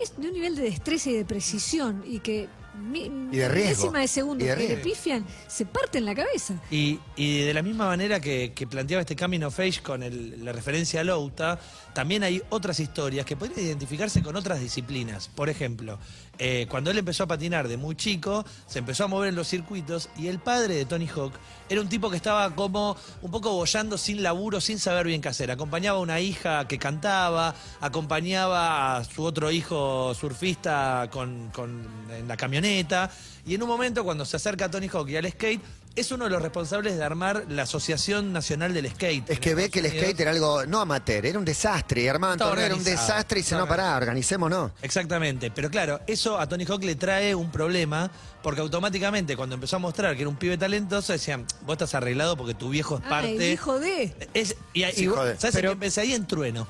es 0.00 0.16
de 0.16 0.26
un 0.28 0.32
nivel 0.34 0.56
de 0.56 0.62
destreza 0.62 1.10
y 1.10 1.12
de 1.14 1.24
precisión 1.24 2.02
y 2.06 2.18
que 2.18 2.48
mi, 2.74 3.00
Y 3.32 3.36
de 3.36 3.48
riesgo. 3.48 3.90
de 3.92 4.08
segundo 4.08 4.44
Y 4.44 4.48
de 4.48 4.56
que 4.56 4.68
le 4.68 4.76
pifian, 4.78 5.24
se 5.46 5.66
parten 5.66 6.04
la 6.04 6.14
cabeza. 6.14 6.54
Y, 6.70 6.98
y 7.16 7.40
de 7.42 7.54
la 7.54 7.62
misma 7.62 7.86
manera 7.86 8.20
que, 8.20 8.52
que 8.54 8.66
planteaba 8.66 9.00
este 9.02 9.14
Coming 9.16 9.42
of 9.42 9.58
Age 9.60 9.82
con 9.82 10.02
el- 10.02 10.44
la 10.44 10.52
referencia 10.52 11.00
a 11.00 11.04
Louta, 11.04 11.60
también 11.94 12.22
hay 12.22 12.42
otras 12.50 12.80
historias 12.80 13.26
que 13.26 13.36
podrían 13.36 13.60
identificarse 13.66 14.22
con 14.22 14.36
otras 14.36 14.60
disciplinas. 14.60 15.28
Por 15.28 15.48
ejemplo, 15.48 15.98
eh, 16.38 16.66
cuando 16.68 16.90
él 16.90 16.98
empezó 16.98 17.24
a 17.24 17.26
patinar 17.26 17.68
de 17.68 17.76
muy 17.76 17.94
chico, 17.96 18.44
se 18.66 18.78
empezó 18.78 19.04
a 19.04 19.08
mover 19.08 19.28
en 19.28 19.34
los 19.36 19.48
circuitos 19.48 20.08
y 20.16 20.28
el 20.28 20.38
padre 20.38 20.74
de 20.74 20.84
Tony 20.86 21.06
Hawk 21.08 21.32
era 21.68 21.80
un 21.80 21.88
tipo 21.88 22.10
que 22.10 22.16
estaba 22.16 22.54
como 22.54 22.96
un 23.22 23.30
poco 23.30 23.52
bollando 23.52 23.96
sin 23.98 24.22
laburo, 24.22 24.60
sin 24.60 24.78
saber 24.78 25.06
bien 25.06 25.20
qué 25.20 25.28
hacer. 25.28 25.50
Acompañaba 25.50 25.98
a 25.98 26.02
una 26.02 26.20
hija 26.20 26.66
que 26.68 26.78
cantaba, 26.78 27.54
acompañaba 27.80 28.96
a 28.96 29.04
su 29.04 29.22
otro 29.24 29.50
hijo 29.50 30.14
surfista 30.14 31.08
con, 31.10 31.50
con- 31.50 31.86
en 32.10 32.28
la 32.28 32.36
camioneta. 32.36 33.10
Y 33.46 33.54
en 33.54 33.62
un 33.62 33.68
momento, 33.68 34.04
cuando 34.04 34.24
se 34.24 34.36
acerca 34.36 34.66
a 34.66 34.70
Tony 34.70 34.88
Hawk 34.88 35.08
y 35.08 35.16
al 35.16 35.30
skate, 35.30 35.60
es 35.94 36.10
uno 36.12 36.24
de 36.24 36.30
los 36.30 36.40
responsables 36.42 36.96
de 36.96 37.04
armar 37.04 37.44
la 37.48 37.62
Asociación 37.64 38.32
Nacional 38.32 38.72
del 38.72 38.90
Skate. 38.90 39.28
Es 39.30 39.40
que 39.40 39.54
ve 39.54 39.70
que 39.70 39.80
el 39.80 39.86
skate 39.88 40.20
era 40.20 40.30
algo, 40.30 40.64
no 40.66 40.80
amateur, 40.80 41.24
era 41.26 41.38
un 41.38 41.44
desastre. 41.44 42.02
Y 42.02 42.08
armaban 42.08 42.38
torneo, 42.38 42.64
era 42.64 42.74
un 42.74 42.82
desastre 42.84 43.40
y 43.40 43.42
se 43.42 43.54
no 43.56 43.66
pará, 43.68 43.96
organicémonos. 43.96 44.72
Exactamente, 44.82 45.50
pero 45.50 45.70
claro, 45.70 46.00
eso 46.06 46.38
a 46.38 46.48
Tony 46.48 46.64
Hawk 46.64 46.82
le 46.84 46.94
trae 46.94 47.34
un 47.34 47.50
problema 47.50 48.10
porque 48.42 48.60
automáticamente 48.60 49.36
cuando 49.36 49.54
empezó 49.54 49.76
a 49.76 49.78
mostrar 49.80 50.14
que 50.16 50.22
era 50.22 50.28
un 50.28 50.36
pibe 50.36 50.56
talentoso 50.58 51.12
decían, 51.12 51.46
vos 51.66 51.74
estás 51.74 51.94
arreglado 51.94 52.36
porque 52.36 52.54
tu 52.54 52.70
viejo 52.70 52.96
es 52.96 53.02
parte... 53.02 53.36
el 53.36 53.52
hijo 53.52 53.78
de... 53.78 54.14
Es, 54.34 54.56
y, 54.72 54.84
y- 54.84 54.92
Sí, 54.92 55.06
joder. 55.06 55.38
¿Sabes 55.38 55.54
Pero- 55.56 55.70
quién 55.70 55.80
pensé 55.80 56.00
ahí 56.00 56.12
en 56.14 56.26
Trueno? 56.26 56.66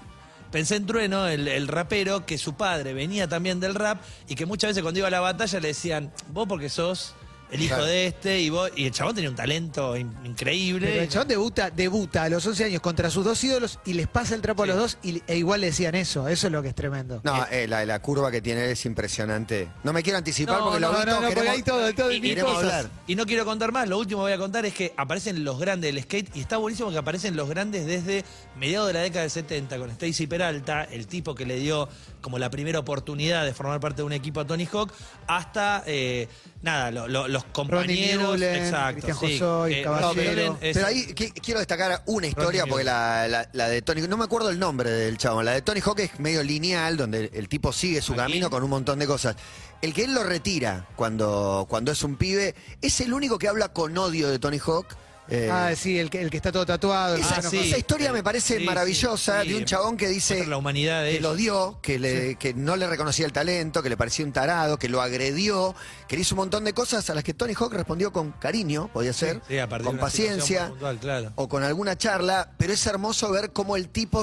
Pensé 0.50 0.76
en 0.76 0.84
Trueno, 0.84 1.28
el, 1.28 1.48
el 1.48 1.66
rapero, 1.66 2.26
que 2.26 2.36
su 2.36 2.54
padre 2.54 2.92
venía 2.92 3.26
también 3.26 3.58
del 3.58 3.74
rap 3.74 4.02
y 4.28 4.34
que 4.34 4.44
muchas 4.44 4.68
veces 4.70 4.82
cuando 4.82 4.98
iba 4.98 5.08
a 5.08 5.10
la 5.10 5.20
batalla 5.20 5.60
le 5.60 5.68
decían, 5.68 6.12
vos 6.28 6.46
porque 6.46 6.68
sos 6.68 7.14
el 7.52 7.60
hijo 7.62 7.74
Claro. 7.74 7.84
de 7.84 8.06
este 8.06 8.40
y 8.40 8.50
vos 8.50 8.70
y 8.74 8.86
el 8.86 8.92
chabón 8.92 9.14
tenía 9.14 9.30
un 9.30 9.36
talento 9.36 9.96
in- 9.96 10.12
increíble. 10.24 10.86
Pero 10.88 11.02
el 11.02 11.08
chabón 11.08 11.28
debuta, 11.28 11.70
debuta 11.70 12.24
a 12.24 12.28
los 12.28 12.44
11 12.46 12.64
años 12.64 12.80
contra 12.80 13.10
sus 13.10 13.24
dos 13.24 13.42
ídolos 13.44 13.78
y 13.84 13.92
les 13.92 14.08
pasa 14.08 14.34
el 14.34 14.40
trapo 14.40 14.64
Sí. 14.64 14.70
a 14.70 14.74
los 14.74 14.82
dos 14.82 14.98
y, 15.02 15.22
e 15.26 15.36
igual 15.36 15.60
le 15.60 15.66
decían 15.68 15.94
eso. 15.94 16.26
Eso 16.28 16.46
es 16.48 16.52
lo 16.52 16.62
que 16.62 16.68
es 16.68 16.74
tremendo. 16.74 17.20
No, 17.24 17.46
eh, 17.50 17.68
la, 17.68 17.84
la 17.84 18.00
curva 18.00 18.30
que 18.30 18.40
tiene 18.42 18.70
es 18.70 18.84
impresionante. 18.86 19.68
No 19.84 19.92
me 19.92 20.02
quiero 20.02 20.18
anticipar 20.18 20.58
No, 20.58 20.64
porque 20.64 20.80
no, 20.80 20.88
lo 20.88 20.92
no, 20.94 20.98
no, 21.04 21.12
todo, 21.12 21.20
no, 21.22 21.28
queremos- 21.28 21.48
hay 21.54 21.62
todo, 21.62 21.94
todo, 21.94 22.10
Y- 22.12 22.34
cosas. 22.36 22.56
hablar. 22.56 22.90
Y 23.06 23.14
no 23.14 23.26
quiero 23.26 23.44
contar 23.44 23.70
más, 23.72 23.88
lo 23.88 23.98
último 23.98 24.20
que 24.20 24.24
voy 24.24 24.32
a 24.32 24.38
contar 24.38 24.64
es 24.66 24.74
que 24.74 24.94
aparecen 24.96 25.44
los 25.44 25.58
grandes 25.58 25.92
del 25.94 26.02
skate 26.02 26.34
y 26.34 26.40
está 26.40 26.56
buenísimo 26.56 26.90
que 26.90 26.98
aparecen 26.98 27.36
los 27.36 27.48
grandes 27.48 27.86
desde 27.86 28.24
mediados 28.56 28.88
de 28.88 28.94
la 28.94 29.00
década 29.00 29.22
del 29.22 29.30
70 29.30 29.78
con 29.78 29.90
Stacy 29.90 30.26
Peralta, 30.26 30.84
el 30.84 31.06
tipo 31.06 31.34
que 31.34 31.44
le 31.44 31.58
dio 31.58 31.88
como 32.22 32.38
la 32.38 32.50
primera 32.50 32.78
oportunidad 32.78 33.44
de 33.44 33.52
formar 33.52 33.80
parte 33.80 33.98
de 33.98 34.04
un 34.04 34.12
equipo 34.12 34.40
a 34.40 34.46
Tony 34.46 34.66
Hawk, 34.72 34.92
hasta 35.26 35.82
eh, 35.86 36.28
nada, 36.62 36.90
lo- 36.90 37.08
lo- 37.08 37.28
los 37.28 37.41
compañeros. 37.52 38.30
Mullen, 38.30 38.54
exacto, 38.64 38.92
Cristian 39.06 39.18
sí, 39.30 39.38
Josoy, 39.38 39.74
que- 39.74 39.82
Caballero. 39.82 40.08
Ronnie 40.14 40.30
Mullen 40.30 40.56
es- 40.60 40.74
Pero 40.76 40.86
ahí 40.86 41.06
qui- 41.14 41.32
quiero 41.42 41.60
destacar 41.60 42.02
una 42.06 42.26
historia 42.26 42.66
porque 42.66 42.84
la, 42.84 43.26
la- 43.28 43.48
la 43.52 43.68
de 43.68 43.82
Tony, 43.82 44.02
no 44.02 44.16
me 44.16 44.24
acuerdo 44.24 44.50
el 44.50 44.58
nombre 44.58 44.90
del 44.90 45.18
chabón, 45.18 45.44
la 45.44 45.52
de 45.52 45.62
Tony 45.62 45.80
Hawk 45.80 45.98
es 46.00 46.20
medio 46.20 46.42
lineal, 46.42 46.96
donde 46.96 47.30
el 47.32 47.48
tipo 47.48 47.72
sigue 47.72 48.00
su 48.02 48.12
Aquí. 48.12 48.20
camino 48.22 48.50
con 48.50 48.62
un 48.62 48.70
montón 48.70 48.98
de 48.98 49.06
cosas. 49.06 49.36
El 49.80 49.92
que 49.92 50.04
él 50.04 50.14
lo 50.14 50.22
retira 50.22 50.86
cuando, 50.96 51.66
cuando 51.68 51.90
es 51.92 52.02
un 52.04 52.16
pibe, 52.16 52.54
es 52.80 53.00
el 53.00 53.12
único 53.12 53.38
que 53.38 53.48
habla 53.48 53.68
con 53.72 53.96
odio 53.98 54.28
de 54.30 54.38
Tony 54.38 54.58
Hawk. 54.64 54.86
Eh, 55.28 55.48
Ah, 55.50 55.72
sí, 55.76 55.98
el 55.98 56.10
que, 56.10 56.20
el 56.20 56.30
que 56.30 56.36
está 56.36 56.50
todo 56.50 56.66
tatuado. 56.66 57.14
esa, 57.16 57.36
Ah, 57.36 57.42
sí. 57.42 57.58
historia 57.76 58.12
me 58.12 58.22
parece 58.24 58.58
Sí, 58.58 58.64
maravillosa 58.64 59.42
sí, 59.42 59.48
de 59.50 59.56
un 59.56 59.64
chabón 59.64 59.96
que 59.96 60.08
dice 60.08 60.44
la 60.46 60.56
humanidad 60.56 61.04
que 61.04 61.20
lo 61.20 61.34
dio, 61.36 61.78
que, 61.80 61.98
le, 61.98 62.34
que 62.34 62.54
no 62.54 62.74
le 62.76 62.86
reconocía 62.88 63.24
el 63.24 63.32
talento, 63.32 63.82
que 63.82 63.88
le 63.88 63.96
parecía 63.96 64.24
un 64.24 64.32
tarado, 64.32 64.78
que 64.78 64.88
lo 64.88 65.00
agredió, 65.00 65.74
que 66.08 66.16
le 66.16 66.22
hizo 66.22 66.34
un 66.34 66.40
montón 66.40 66.64
de 66.64 66.72
cosas 66.72 67.08
a 67.08 67.14
las 67.14 67.22
que 67.22 67.34
Tony 67.34 67.54
Hawk 67.54 67.72
respondió 67.72 68.12
con 68.12 68.32
cariño, 68.32 68.90
podía 68.92 69.12
ser, 69.12 69.40
con 69.84 69.96
paciencia 69.98 70.62
muy 70.62 70.70
puntual, 70.70 70.98
claro. 70.98 71.32
o 71.36 71.48
con 71.48 71.62
alguna 71.62 71.96
charla, 71.96 72.50
pero 72.58 72.72
es 72.72 72.84
hermoso 72.86 73.30
ver 73.30 73.52
cómo 73.52 73.76
el 73.76 73.88
tipo 73.90 74.22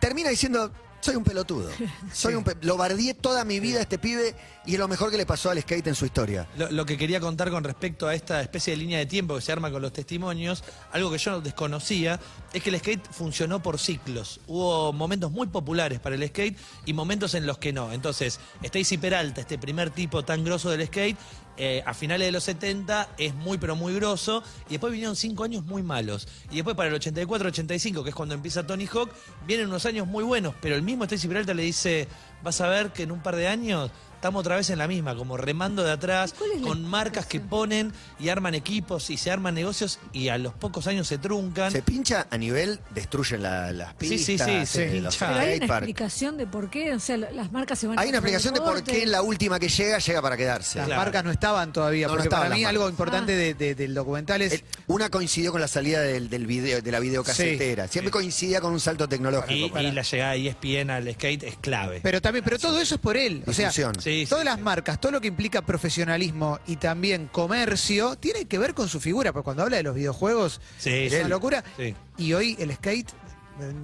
termina 0.00 0.28
diciendo, 0.28 0.72
soy 1.02 1.16
un 1.16 1.24
pelotudo, 1.24 1.68
soy 2.14 2.34
un 2.34 2.44
pe- 2.44 2.56
lo 2.62 2.76
bardié 2.78 3.12
toda 3.12 3.44
mi 3.44 3.60
vida 3.60 3.80
a 3.80 3.82
este 3.82 3.98
pibe 3.98 4.34
y 4.64 4.74
es 4.74 4.78
lo 4.78 4.86
mejor 4.88 5.10
que 5.10 5.16
le 5.18 5.26
pasó 5.26 5.50
al 5.50 5.60
skate 5.60 5.88
en 5.88 5.94
su 5.96 6.06
historia. 6.06 6.48
Lo, 6.56 6.70
lo 6.70 6.86
que 6.86 6.96
quería 6.96 7.18
contar 7.20 7.50
con 7.50 7.64
respecto 7.64 8.06
a 8.06 8.14
esta 8.14 8.40
especie 8.40 8.72
de 8.72 8.76
línea 8.78 8.98
de 9.00 9.06
tiempo 9.06 9.34
que 9.34 9.40
se 9.40 9.50
arma 9.52 9.70
con 9.72 9.82
los 9.82 9.92
testimonios, 9.92 10.62
algo 10.92 11.10
que 11.10 11.18
yo 11.18 11.32
no 11.32 11.40
desconocía, 11.40 12.20
es 12.52 12.62
que 12.62 12.70
el 12.70 12.78
skate 12.78 13.04
funcionó 13.10 13.60
por 13.62 13.78
ciclos. 13.80 14.40
Hubo 14.46 14.92
momentos 14.92 15.30
muy 15.32 15.48
populares 15.48 15.98
para 15.98 16.14
el 16.14 16.26
skate 16.28 16.56
y 16.86 16.92
momentos 16.92 17.34
en 17.34 17.46
los 17.46 17.58
que 17.58 17.72
no. 17.72 17.92
Entonces, 17.92 18.38
Stacy 18.62 18.96
Peralta, 18.98 19.40
este 19.40 19.58
primer 19.58 19.90
tipo 19.90 20.24
tan 20.24 20.44
grosso 20.44 20.70
del 20.70 20.86
skate, 20.86 21.18
eh, 21.64 21.80
a 21.86 21.94
finales 21.94 22.26
de 22.26 22.32
los 22.32 22.42
70 22.42 23.10
es 23.18 23.36
muy 23.36 23.56
pero 23.56 23.76
muy 23.76 23.94
grosso 23.94 24.42
y 24.66 24.72
después 24.72 24.92
vinieron 24.92 25.14
cinco 25.14 25.44
años 25.44 25.64
muy 25.64 25.84
malos. 25.84 26.26
Y 26.50 26.56
después 26.56 26.74
para 26.74 26.88
el 26.88 27.00
84-85, 27.00 28.02
que 28.02 28.08
es 28.08 28.14
cuando 28.16 28.34
empieza 28.34 28.66
Tony 28.66 28.88
Hawk, 28.92 29.10
vienen 29.46 29.68
unos 29.68 29.86
años 29.86 30.08
muy 30.08 30.24
buenos, 30.24 30.56
pero 30.60 30.74
el 30.74 30.82
mismo 30.82 31.04
Stacy 31.04 31.28
Peralta 31.28 31.54
le 31.54 31.62
dice, 31.62 32.08
vas 32.42 32.60
a 32.60 32.68
ver 32.68 32.90
que 32.90 33.04
en 33.04 33.12
un 33.12 33.22
par 33.22 33.36
de 33.36 33.46
años 33.46 33.92
estamos 34.22 34.38
otra 34.42 34.54
vez 34.54 34.70
en 34.70 34.78
la 34.78 34.86
misma, 34.86 35.16
como 35.16 35.36
remando 35.36 35.82
de 35.82 35.90
atrás, 35.90 36.32
¿Y 36.36 36.38
cuál 36.38 36.50
es 36.52 36.60
la 36.60 36.68
con 36.68 36.84
marcas 36.88 37.26
que 37.26 37.40
ponen 37.40 37.92
y 38.20 38.28
arman 38.28 38.54
equipos 38.54 39.10
y 39.10 39.16
se 39.16 39.32
arman 39.32 39.52
negocios 39.52 39.98
y 40.12 40.28
a 40.28 40.38
los 40.38 40.54
pocos 40.54 40.86
años 40.86 41.08
se 41.08 41.18
truncan. 41.18 41.72
Se 41.72 41.82
pincha 41.82 42.28
a 42.30 42.38
nivel, 42.38 42.78
destruyen 42.94 43.42
la- 43.42 43.72
las 43.72 43.88
Sí, 43.98 44.16
sí, 44.18 44.32
pistas, 44.36 44.46
sí, 44.48 44.66
se 44.66 44.98
eh, 44.98 45.00
los 45.00 45.16
pincha. 45.16 45.26
Pero 45.32 45.40
hay 45.40 45.56
una 45.56 45.66
explicación 45.66 46.36
de 46.36 46.46
por 46.46 46.70
qué, 46.70 46.94
o 46.94 47.00
sea, 47.00 47.16
lo- 47.16 47.32
las 47.32 47.50
marcas 47.50 47.80
se 47.80 47.88
van 47.88 47.98
Hay 47.98 48.10
una 48.10 48.18
explicación 48.18 48.54
de 48.54 48.60
por 48.60 48.80
qué 48.84 49.02
en 49.02 49.10
la 49.10 49.22
última 49.22 49.58
que 49.58 49.68
llega, 49.68 49.98
llega 49.98 50.22
para 50.22 50.36
quedarse. 50.36 50.78
Las 50.78 50.86
Claro. 50.86 51.02
marcas 51.02 51.24
no 51.24 51.32
estaban 51.32 51.72
todavía, 51.72 52.06
No, 52.06 52.12
no 52.12 52.16
porque 52.18 52.28
estaban 52.28 52.42
para 52.44 52.50
las 52.50 52.58
mí 52.58 52.62
marcas. 52.62 52.76
algo 52.78 52.88
importante 52.90 53.32
Ah. 53.32 53.36
de- 53.36 53.54
de- 53.54 53.74
del 53.74 53.92
documental 53.92 54.40
es... 54.42 54.52
El- 54.52 54.64
una 54.86 55.10
coincidió 55.10 55.50
con 55.50 55.60
la 55.60 55.66
salida 55.66 56.00
del, 56.00 56.30
del 56.30 56.46
video, 56.46 56.80
de 56.80 56.92
la 56.92 57.00
videocasetera. 57.00 57.88
Siempre 57.88 58.12
coincidía 58.12 58.60
con 58.60 58.72
un 58.72 58.78
salto 58.78 59.08
tecnológico. 59.08 59.80
Y, 59.80 59.86
y 59.86 59.90
la 59.90 60.02
llegada 60.02 60.32
de 60.34 60.46
ESPN 60.46 60.90
al 60.90 61.12
skate 61.12 61.42
es 61.42 61.56
clave. 61.56 61.98
Pero 62.04 62.20
también, 62.22 62.44
pero 62.44 62.56
todo 62.60 62.78
eso 62.78 62.94
es 62.94 63.00
por 63.00 63.16
él. 63.16 63.42
O 63.48 63.52
sea, 63.52 63.66
Difusión. 63.66 64.00
Sí, 64.00 64.11
sí, 64.20 64.26
todas 64.28 64.44
sí. 64.44 64.50
las 64.50 64.60
marcas, 64.60 65.00
todo 65.00 65.12
lo 65.12 65.20
que 65.20 65.28
implica 65.28 65.62
profesionalismo 65.62 66.58
y 66.66 66.76
también 66.76 67.28
comercio, 67.30 68.16
tiene 68.16 68.44
que 68.46 68.58
ver 68.58 68.74
con 68.74 68.88
su 68.88 69.00
figura. 69.00 69.32
Porque 69.32 69.44
cuando 69.44 69.62
habla 69.64 69.76
de 69.78 69.82
los 69.82 69.94
videojuegos, 69.94 70.60
Sí, 70.78 70.90
es 70.90 71.12
sí. 71.12 71.18
una 71.18 71.28
locura. 71.28 71.64
Sí. 71.76 71.94
Y 72.18 72.32
hoy 72.32 72.56
el 72.58 72.72
skate, 72.74 73.10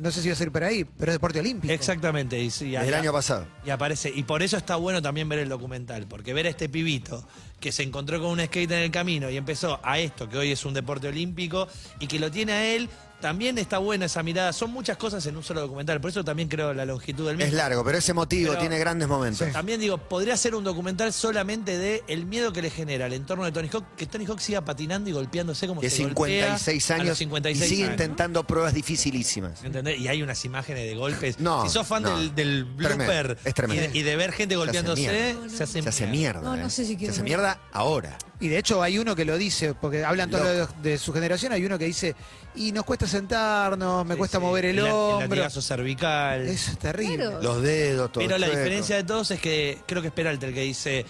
no 0.00 0.11
sé 0.11 0.23
si 0.23 0.28
va 0.28 0.32
a 0.32 0.37
ser 0.37 0.50
por 0.50 0.64
ahí, 0.64 0.85
pero 0.85 1.12
es 1.12 1.16
deporte 1.16 1.40
olímpico. 1.40 1.73
Exactamente. 1.73 2.38
Y, 2.40 2.50
sí, 2.50 2.70
Desde 2.70 2.88
el 2.88 2.94
año 2.94 3.12
pasado. 3.12 3.47
Y 3.64 3.70
aparece. 3.70 4.11
Y 4.14 4.23
por 4.23 4.42
eso 4.42 4.56
está 4.56 4.76
bueno 4.76 5.02
también 5.02 5.28
ver 5.28 5.38
el 5.40 5.49
documental, 5.49 6.06
porque 6.06 6.32
ver 6.32 6.47
a 6.47 6.49
este 6.50 6.68
pibito 6.68 7.26
que 7.61 7.73
se 7.73 7.82
encontró 7.82 8.20
con 8.20 8.30
un 8.30 8.40
skate 8.44 8.70
en 8.70 8.78
el 8.78 8.90
camino 8.90 9.28
y 9.30 9.37
empezó 9.37 9.80
a 9.82 9.99
esto, 9.99 10.28
que 10.28 10.38
hoy 10.38 10.52
es 10.52 10.64
un 10.64 10.75
deporte 10.75 11.08
olímpico, 11.08 11.68
y 11.99 12.06
que 12.06 12.18
lo 12.18 12.30
tiene 12.30 12.52
a 12.52 12.64
él, 12.75 12.88
también 13.20 13.58
está 13.58 13.78
buena 13.78 14.06
esa 14.06 14.22
mirada. 14.22 14.52
Son 14.52 14.70
muchas 14.70 14.96
cosas 14.96 15.25
en 15.26 15.37
un 15.37 15.42
solo 15.42 15.60
documental, 15.60 16.00
por 16.00 16.10
eso 16.10 16.25
también 16.25 16.48
creo 16.48 16.72
la 16.75 16.84
longitud 16.84 17.26
del 17.26 17.37
mismo. 17.37 17.48
Es 17.48 17.54
largo, 17.54 17.84
pero 17.84 17.98
es 17.98 18.08
emotivo, 18.08 18.50
Pero- 18.50 18.60
tiene 18.60 18.78
grandes 18.78 19.08
momentos. 19.08 19.50
También 19.52 19.80
digo, 19.80 19.98
podría 19.98 20.37
ser 20.37 20.54
un 20.54 20.64
documental 20.64 21.12
solamente 21.12 21.76
de 21.78 22.02
el 22.08 22.26
miedo 22.26 22.52
que 22.52 22.62
le 22.62 22.70
genera 22.70 23.06
el 23.06 23.12
entorno 23.12 23.44
de 23.44 23.52
Tony 23.52 23.68
Hawk, 23.72 23.84
que 23.96 24.06
Tony 24.06 24.25
Hawk 24.26 24.40
siga 24.40 24.64
patinando 24.64 25.10
y 25.10 25.12
golpeándose 25.12 25.66
como 25.66 25.80
De 25.80 25.90
se 25.90 26.04
golpea 26.04 26.56
56 26.58 26.90
a 26.90 26.94
los 26.98 27.00
años 27.06 27.18
56 27.18 27.64
y 27.64 27.68
sigue 27.68 27.84
años. 27.84 27.92
intentando 28.00 28.44
pruebas 28.44 28.75
dificilísimas. 28.75 29.64
¿Entendés? 29.64 29.98
Y 29.98 30.08
hay 30.08 30.22
unas 30.22 30.44
imágenes 30.44 30.84
de 30.88 30.94
golpes. 30.94 31.40
No, 31.40 31.62
si 31.64 31.70
sos 31.70 31.87
fan 31.87 32.02
no. 32.04 32.16
del, 32.18 32.34
del 32.34 32.66
Tremendo, 32.76 32.96
blooper 33.04 33.38
es 33.44 33.54
tremendo. 33.54 33.84
y, 33.84 33.88
de, 33.88 33.98
y 33.98 34.02
de 34.02 34.16
ver 34.16 34.32
gente 34.32 34.56
golpeándose, 34.56 35.00
mierda. 35.02 35.48
se 35.50 35.62
hace 35.64 35.82
Se 35.82 35.88
hace 35.88 36.06
mierda. 36.06 36.40
No, 36.42 36.56
no 36.56 36.66
eh. 36.66 36.70
sé 36.70 36.84
si 36.84 36.96
Se 36.98 37.08
hace 37.10 37.22
mierda 37.22 37.60
ahora. 37.72 38.16
Y 38.40 38.49
de 38.49 38.59
hecho 38.59 38.83
hay 38.83 38.99
uno 38.99 39.16
que 39.16 39.25
lo 39.25 39.37
dice, 39.37 39.75
porque 39.75 40.04
hablan 40.04 40.30
todos 40.30 40.45
de, 40.83 40.90
de 40.90 40.99
su 40.99 41.12
generación, 41.12 41.52
hay 41.52 41.64
uno 41.64 41.76
que 41.76 41.87
dice, 41.87 42.14
y 42.54 42.71
nos 42.71 42.85
cuesta 42.85 43.07
sentarnos, 43.07 44.07
me 44.07 44.14
Sí, 44.14 44.18
cuesta 44.18 44.38
sí. 44.38 44.45
mover 44.45 44.64
el 44.66 44.78
hombro. 44.80 45.28
latigazo 45.28 45.61
cervical. 45.61 46.42
Eso 46.47 46.71
es 46.71 46.78
terrible. 46.78 47.16
Claro. 47.16 47.42
Los 47.42 47.62
dedos, 47.62 48.12
todo 48.12 48.25
Pero 48.25 48.38
la 48.38 48.47
chueco. 48.47 48.59
diferencia 48.61 48.97
de 48.97 49.04
todos 49.04 49.30
es 49.33 49.40
que 49.40 49.78
creo 49.87 50.02
que 50.02 50.09
es 50.09 50.14
Peralta 50.14 50.47
el 50.47 50.54
que 50.54 50.61
dice, 50.62 51.04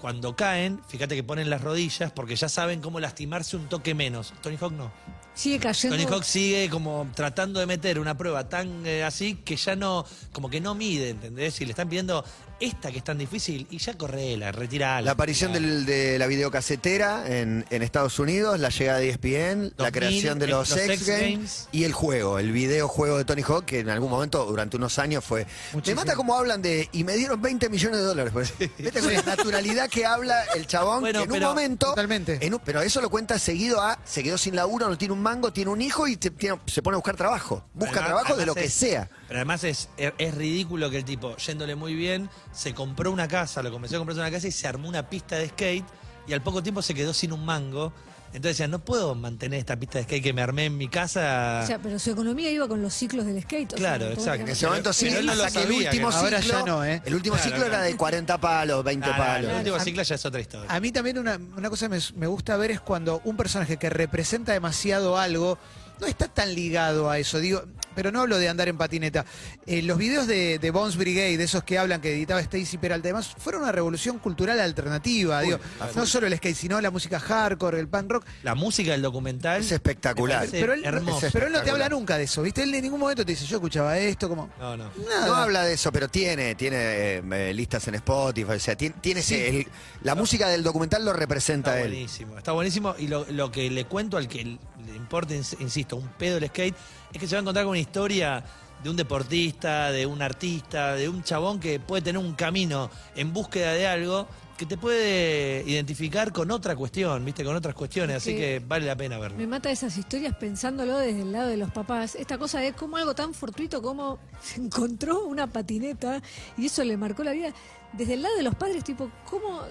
cuando 0.00 0.34
caen, 0.34 0.80
fíjate 0.88 1.14
que 1.14 1.22
ponen 1.22 1.48
las 1.50 1.60
rodillas 1.62 2.10
porque 2.10 2.34
ya 2.34 2.48
saben 2.48 2.80
cómo 2.80 2.98
lastimarse 2.98 3.56
un 3.56 3.68
toque 3.68 3.94
menos. 3.94 4.34
Tony 4.42 4.56
Hawk 4.60 4.72
no. 4.72 4.90
Sigue 5.34 5.58
cayendo. 5.58 5.96
Tony 5.96 6.08
Hawk 6.10 6.24
sigue 6.24 6.68
como 6.70 7.08
tratando 7.14 7.58
de 7.60 7.66
meter 7.66 7.98
una 7.98 8.16
prueba 8.16 8.48
tan 8.48 8.86
eh, 8.86 9.02
así 9.02 9.36
que 9.36 9.56
ya 9.56 9.74
no, 9.76 10.04
como 10.32 10.50
que 10.50 10.60
no 10.60 10.74
mide, 10.74 11.10
¿entendés? 11.10 11.60
Y 11.60 11.64
le 11.64 11.70
están 11.70 11.88
pidiendo 11.88 12.24
esta 12.60 12.92
que 12.92 12.98
es 12.98 13.04
tan 13.04 13.18
difícil 13.18 13.66
y 13.70 13.78
ya 13.78 13.94
correla, 13.98 14.52
retirala. 14.52 15.00
La 15.00 15.12
aparición 15.12 15.52
del- 15.52 15.84
de 15.84 16.16
la 16.18 16.28
videocasetera 16.28 17.24
en, 17.26 17.64
en 17.70 17.82
Estados 17.82 18.18
Unidos, 18.20 18.60
la 18.60 18.68
llegada 18.68 18.98
de 19.00 19.08
ESPN, 19.08 19.62
la 19.78 19.90
2000, 19.90 19.92
creación 19.92 20.38
de 20.38 20.46
los, 20.46 20.70
los 20.70 20.78
X 20.78 21.06
Games, 21.06 21.22
Games. 21.32 21.68
y 21.72 21.84
el 21.84 21.92
juego, 21.92 22.38
el 22.38 22.52
videojuego 22.52 23.18
de 23.18 23.24
Tony 23.24 23.42
Hawk, 23.42 23.64
que 23.64 23.80
en 23.80 23.88
algún 23.90 24.10
momento, 24.10 24.44
durante 24.44 24.76
unos 24.76 24.98
años, 25.00 25.24
fue. 25.24 25.44
Muchísimo. 25.72 26.00
Me 26.02 26.04
mata 26.06 26.16
cómo 26.16 26.36
hablan 26.36 26.62
de. 26.62 26.88
Y 26.92 27.02
me 27.02 27.16
dieron 27.16 27.42
20 27.42 27.68
millones 27.68 27.98
de 27.98 28.04
dólares. 28.04 28.32
Pues. 28.32 28.52
Vete 28.78 29.00
con 29.00 29.12
la 29.12 29.22
naturalidad 29.22 29.88
que 29.90 30.06
habla 30.06 30.44
el 30.54 30.66
chabón, 30.68 31.00
Bueno, 31.00 31.18
que 31.20 31.24
en 31.24 31.30
un 31.32 31.36
pero- 31.38 31.48
momento. 31.48 31.86
Totalmente. 31.88 32.38
en 32.46 32.54
un- 32.54 32.60
pero 32.64 32.80
eso 32.82 33.00
lo 33.00 33.10
cuenta 33.10 33.38
seguido 33.40 33.80
a. 33.80 33.98
Se 34.04 34.22
quedó 34.22 34.38
sin 34.38 34.54
laburo, 34.54 34.88
no 34.88 34.96
tiene 34.96 35.14
un 35.14 35.21
mango, 35.22 35.52
tiene 35.52 35.70
un 35.70 35.80
hijo 35.80 36.06
y 36.06 36.16
te- 36.16 36.30
tiene- 36.30 36.60
se 36.66 36.82
pone 36.82 36.96
a 36.96 36.98
buscar 36.98 37.16
trabajo. 37.16 37.64
Busca 37.72 38.00
Además- 38.00 38.06
trabajo 38.24 38.36
de 38.36 38.46
lo 38.46 38.54
que 38.54 38.64
es- 38.64 38.74
sea. 38.74 39.08
Pero 39.28 39.38
además 39.38 39.64
es, 39.64 39.88
es, 39.96 40.12
es 40.18 40.34
ridículo 40.34 40.90
que 40.90 40.98
el 40.98 41.04
tipo, 41.04 41.36
yéndole 41.36 41.74
muy 41.74 41.94
bien, 41.94 42.28
se 42.52 42.74
compró 42.74 43.10
una 43.10 43.28
casa, 43.28 43.62
lo 43.62 43.70
convenció 43.70 43.96
a 43.96 44.00
comprarse 44.00 44.20
una 44.20 44.30
casa 44.30 44.48
y 44.48 44.52
se 44.52 44.68
armó 44.68 44.88
una 44.88 45.08
pista 45.08 45.36
de 45.36 45.48
skate 45.48 45.84
y 46.26 46.32
al 46.32 46.42
poco 46.42 46.62
tiempo 46.62 46.82
se 46.82 46.94
quedó 46.94 47.12
sin 47.14 47.32
un 47.32 47.44
mango. 47.44 47.92
Entonces 48.34 48.56
decía, 48.56 48.66
no 48.66 48.78
puedo 48.78 49.14
mantener 49.14 49.58
esta 49.58 49.76
pista 49.76 49.98
de 49.98 50.04
skate 50.04 50.22
que 50.22 50.32
me 50.32 50.40
armé 50.40 50.64
en 50.64 50.78
mi 50.78 50.88
casa. 50.88 51.60
O 51.62 51.66
sea, 51.66 51.78
pero 51.82 51.98
su 51.98 52.12
economía 52.12 52.50
iba 52.50 52.66
con 52.66 52.80
los 52.80 52.94
ciclos 52.94 53.26
del 53.26 53.42
skate. 53.42 53.74
o 53.74 53.76
sea, 53.76 53.78
Claro, 53.98 54.06
exacto. 54.10 54.40
En 54.40 54.48
ese 54.48 54.66
momento 54.66 54.90
sí, 54.94 55.04
Pero 55.08 55.18
él 55.20 55.26
no 55.26 55.34
lo 55.34 55.44
hasta 55.44 55.60
que 55.60 55.66
el 55.66 55.72
último 55.72 56.08
que- 56.08 56.16
Ahora 56.16 56.40
ciclo. 56.40 56.58
ya 56.60 56.64
no, 56.64 56.82
¿eh? 56.82 57.02
El 57.04 57.14
último 57.14 57.36
Claro, 57.36 57.50
ciclo 57.50 57.66
era 57.66 57.82
de 57.82 57.94
40 57.94 58.38
palos, 58.40 58.82
20 58.84 59.06
Ah, 59.06 59.12
no, 59.12 59.18
palos. 59.18 59.50
El 59.50 59.56
último 59.58 59.76
A- 59.76 59.80
ciclo 59.80 60.02
ya 60.02 60.14
es 60.14 60.24
otra 60.24 60.40
historia. 60.40 60.70
A 60.74 60.80
mí 60.80 60.90
también 60.92 61.18
una, 61.18 61.38
una 61.58 61.68
cosa 61.68 61.90
que 61.90 61.96
me, 61.96 62.00
me 62.16 62.26
gusta 62.26 62.56
ver 62.56 62.70
es 62.70 62.80
cuando 62.80 63.20
un 63.24 63.36
personaje 63.36 63.76
que 63.76 63.90
representa 63.90 64.52
demasiado 64.52 65.18
algo 65.18 65.58
no 66.00 66.06
está 66.06 66.26
tan 66.28 66.54
ligado 66.54 67.10
a 67.10 67.18
eso. 67.18 67.38
Digo, 67.38 67.64
pero 67.94 68.10
no 68.12 68.20
hablo 68.20 68.38
de 68.38 68.48
andar 68.48 68.68
en 68.68 68.76
patineta. 68.76 69.24
Eh, 69.66 69.82
los 69.82 69.98
videos 69.98 70.26
de, 70.26 70.58
de 70.58 70.70
Bones 70.70 70.96
Brigade, 70.96 71.36
de 71.36 71.44
esos 71.44 71.62
que 71.64 71.78
hablan 71.78 72.00
que 72.00 72.12
editaba 72.12 72.40
Stacy 72.40 72.78
Peralta, 72.78 73.08
además, 73.08 73.34
fueron 73.38 73.62
una 73.62 73.72
revolución 73.72 74.18
cultural 74.18 74.60
alternativa. 74.60 75.40
digo, 75.40 75.58
no 75.94 76.06
solo 76.06 76.26
el 76.26 76.36
skate, 76.36 76.56
sino 76.56 76.80
la 76.80 76.90
música 76.90 77.20
hardcore, 77.20 77.78
el 77.80 77.88
punk 77.88 78.10
rock. 78.10 78.24
La 78.42 78.54
música 78.54 78.92
del 78.92 79.02
documental 79.02 79.60
Es 79.60 79.72
espectacular. 79.72 80.46
Pero 80.50 80.72
él, 80.74 80.84
hermoso. 80.84 81.26
es 81.26 81.32
pero 81.32 81.46
él 81.46 81.52
no 81.52 81.62
te 81.62 81.70
habla 81.70 81.88
nunca 81.88 82.18
de 82.18 82.24
eso, 82.24 82.42
¿viste? 82.42 82.62
Él 82.62 82.74
en 82.74 82.82
ningún 82.82 83.00
momento 83.00 83.24
te 83.24 83.32
dice, 83.32 83.44
yo 83.46 83.56
escuchaba 83.56 83.98
esto, 83.98 84.28
como. 84.28 84.50
No, 84.58 84.76
no. 84.76 84.90
Nada. 85.08 85.26
No 85.26 85.34
habla 85.34 85.62
de 85.64 85.74
eso, 85.74 85.90
pero 85.92 86.08
tiene, 86.08 86.54
tiene 86.54 86.76
eh, 86.78 87.22
eh, 87.32 87.52
listas 87.54 87.86
en 87.88 87.94
Spotify, 87.96 88.52
o 88.52 88.58
sea, 88.60 88.76
tiene, 88.76 88.94
tiene 89.00 89.20
ese- 89.20 89.48
el- 89.48 89.66
la 90.02 90.14
música 90.14 90.48
del 90.48 90.62
documental 90.62 91.04
lo 91.04 91.12
representa 91.12 91.70
Está 91.72 91.82
él. 91.84 91.88
buenísimo, 91.92 92.38
está 92.38 92.52
buenísimo. 92.52 92.94
Y 92.98 93.08
lo, 93.08 93.26
lo 93.30 93.50
que 93.52 93.70
le 93.70 93.84
cuento 93.86 94.16
al 94.16 94.28
que 94.28 94.58
le 94.86 94.96
importa, 94.96 95.34
ins- 95.34 95.56
insisto, 95.60 95.96
un 95.96 96.08
pedo 96.08 96.38
el 96.38 96.46
skate, 96.48 96.74
es 97.12 97.20
que 97.20 97.26
se 97.26 97.34
va 97.34 97.40
a 97.40 97.42
encontrar 97.42 97.64
con 97.64 97.70
una 97.70 97.80
historia 97.80 98.42
de 98.82 98.90
un 98.90 98.96
deportista, 98.96 99.92
de 99.92 100.06
un 100.06 100.20
artista, 100.22 100.94
de 100.94 101.08
un 101.08 101.22
chabón 101.22 101.60
que 101.60 101.78
puede 101.78 102.02
tener 102.02 102.20
un 102.20 102.34
camino 102.34 102.90
en 103.14 103.32
búsqueda 103.32 103.72
de 103.72 103.86
algo 103.86 104.26
que 104.58 104.66
te 104.66 104.76
puede 104.76 105.64
identificar 105.66 106.32
con 106.32 106.50
otra 106.50 106.76
cuestión, 106.76 107.24
¿viste? 107.24 107.44
Con 107.44 107.56
otras 107.56 107.74
cuestiones, 107.74 108.16
así 108.16 108.30
Sí. 108.32 108.36
que 108.36 108.62
vale 108.64 108.86
la 108.86 108.94
pena 108.96 109.18
verlo. 109.18 109.36
Me 109.38 109.46
mata 109.46 109.70
esas 109.70 109.96
historias 109.96 110.36
pensándolo 110.36 110.98
desde 110.98 111.22
el 111.22 111.32
lado 111.32 111.48
de 111.48 111.56
los 111.56 111.70
papás. 111.70 112.14
Esta 112.16 112.38
cosa 112.38 112.60
de 112.60 112.72
cómo 112.72 112.96
algo 112.96 113.14
tan 113.14 113.34
fortuito 113.34 113.80
como 113.82 114.18
se 114.42 114.60
encontró 114.60 115.24
una 115.24 115.46
patineta 115.48 116.20
y 116.56 116.66
eso 116.66 116.84
le 116.84 116.96
marcó 116.96 117.24
la 117.24 117.32
vida. 117.32 117.52
Desde 117.92 118.14
el 118.14 118.22
lado 118.22 118.36
de 118.36 118.42
los 118.42 118.54
padres, 118.54 118.84
tipo, 118.84 119.10
¿cómo, 119.28 119.62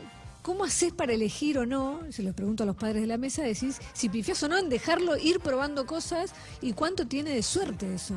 cómo 0.42 0.64
haces 0.64 0.94
para 0.94 1.14
elegir 1.14 1.58
o 1.58 1.66
no? 1.66 2.02
Se 2.10 2.24
los 2.24 2.34
pregunto 2.34 2.64
a 2.64 2.66
los 2.66 2.76
padres 2.76 3.02
de 3.02 3.08
la 3.08 3.18
mesa, 3.18 3.44
decís 3.44 3.80
si 3.94 4.10
pifiás 4.10 4.42
o 4.44 4.48
no 4.48 4.58
en 4.58 4.70
dejarlo 4.70 5.18
ir 5.18 5.40
probando 5.40 5.86
cosas 5.86 6.34
y 6.62 6.74
cuánto 6.74 7.08
tiene 7.08 7.32
de 7.32 7.44
suerte 7.44 7.94
eso. 7.94 8.16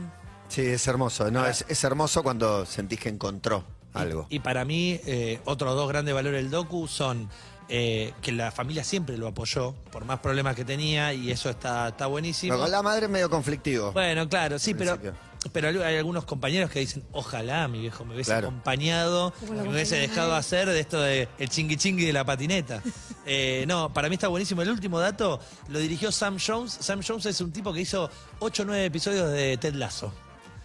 Sí, 0.48 0.62
es 0.62 0.86
hermoso. 0.86 1.30
No, 1.30 1.46
es, 1.46 1.64
es 1.68 1.82
hermoso 1.84 2.22
cuando 2.22 2.66
sentís 2.66 3.00
que 3.00 3.08
encontró 3.08 3.64
algo. 3.92 4.26
Y 4.28 4.40
para 4.40 4.64
mí, 4.64 5.00
eh, 5.06 5.40
otros 5.44 5.74
dos 5.74 5.88
grandes 5.88 6.14
valores 6.14 6.42
del 6.42 6.50
docu 6.50 6.86
son 6.86 7.28
eh, 7.68 8.12
que 8.20 8.32
la 8.32 8.50
familia 8.50 8.84
siempre 8.84 9.16
lo 9.16 9.26
apoyó, 9.26 9.74
por 9.90 10.04
más 10.04 10.18
problemas 10.18 10.54
que 10.54 10.64
tenía, 10.64 11.14
y 11.14 11.30
eso 11.30 11.48
está, 11.48 11.88
está 11.88 12.06
buenísimo. 12.06 12.52
Pero 12.52 12.62
con 12.62 12.70
la 12.70 12.82
madre 12.82 13.06
es 13.06 13.10
medio 13.10 13.30
conflictivo. 13.30 13.92
Bueno, 13.92 14.28
claro, 14.28 14.58
sí, 14.58 14.74
pero, 14.74 14.98
principio. 14.98 15.18
Pero 15.52 15.68
hay- 15.68 15.76
hay 15.78 15.96
algunos 15.98 16.24
compañeros 16.24 16.70
que 16.70 16.80
dicen, 16.80 17.04
ojalá 17.12 17.68
mi 17.68 17.80
viejo 17.80 18.04
me 18.04 18.14
hubiese 18.14 18.30
Claro. 18.30 18.48
acompañado, 18.48 19.32
me 19.50 19.68
hubiese 19.68 19.96
dejado 19.96 20.34
hacer 20.34 20.68
de 20.68 20.80
esto 20.80 21.00
de 21.00 21.28
el 21.38 21.48
chingui 21.48 21.76
chingui 21.76 22.04
de 22.06 22.12
la 22.12 22.24
patineta. 22.24 22.82
Eh, 23.26 23.64
no, 23.66 23.90
para 23.94 24.10
mí 24.10 24.16
está 24.16 24.28
buenísimo. 24.28 24.60
El 24.60 24.68
último 24.68 25.00
dato 25.00 25.40
lo 25.68 25.78
dirigió 25.78 26.12
Sam 26.12 26.36
Jones. 26.38 26.76
Sam 26.78 27.00
Jones 27.06 27.24
es 27.24 27.40
un 27.40 27.52
tipo 27.52 27.72
que 27.72 27.80
hizo 27.80 28.10
8 28.40 28.62
o 28.64 28.66
9 28.66 28.84
episodios 28.84 29.30
de 29.32 29.56
Ted 29.56 29.72
Lasso. 29.76 30.12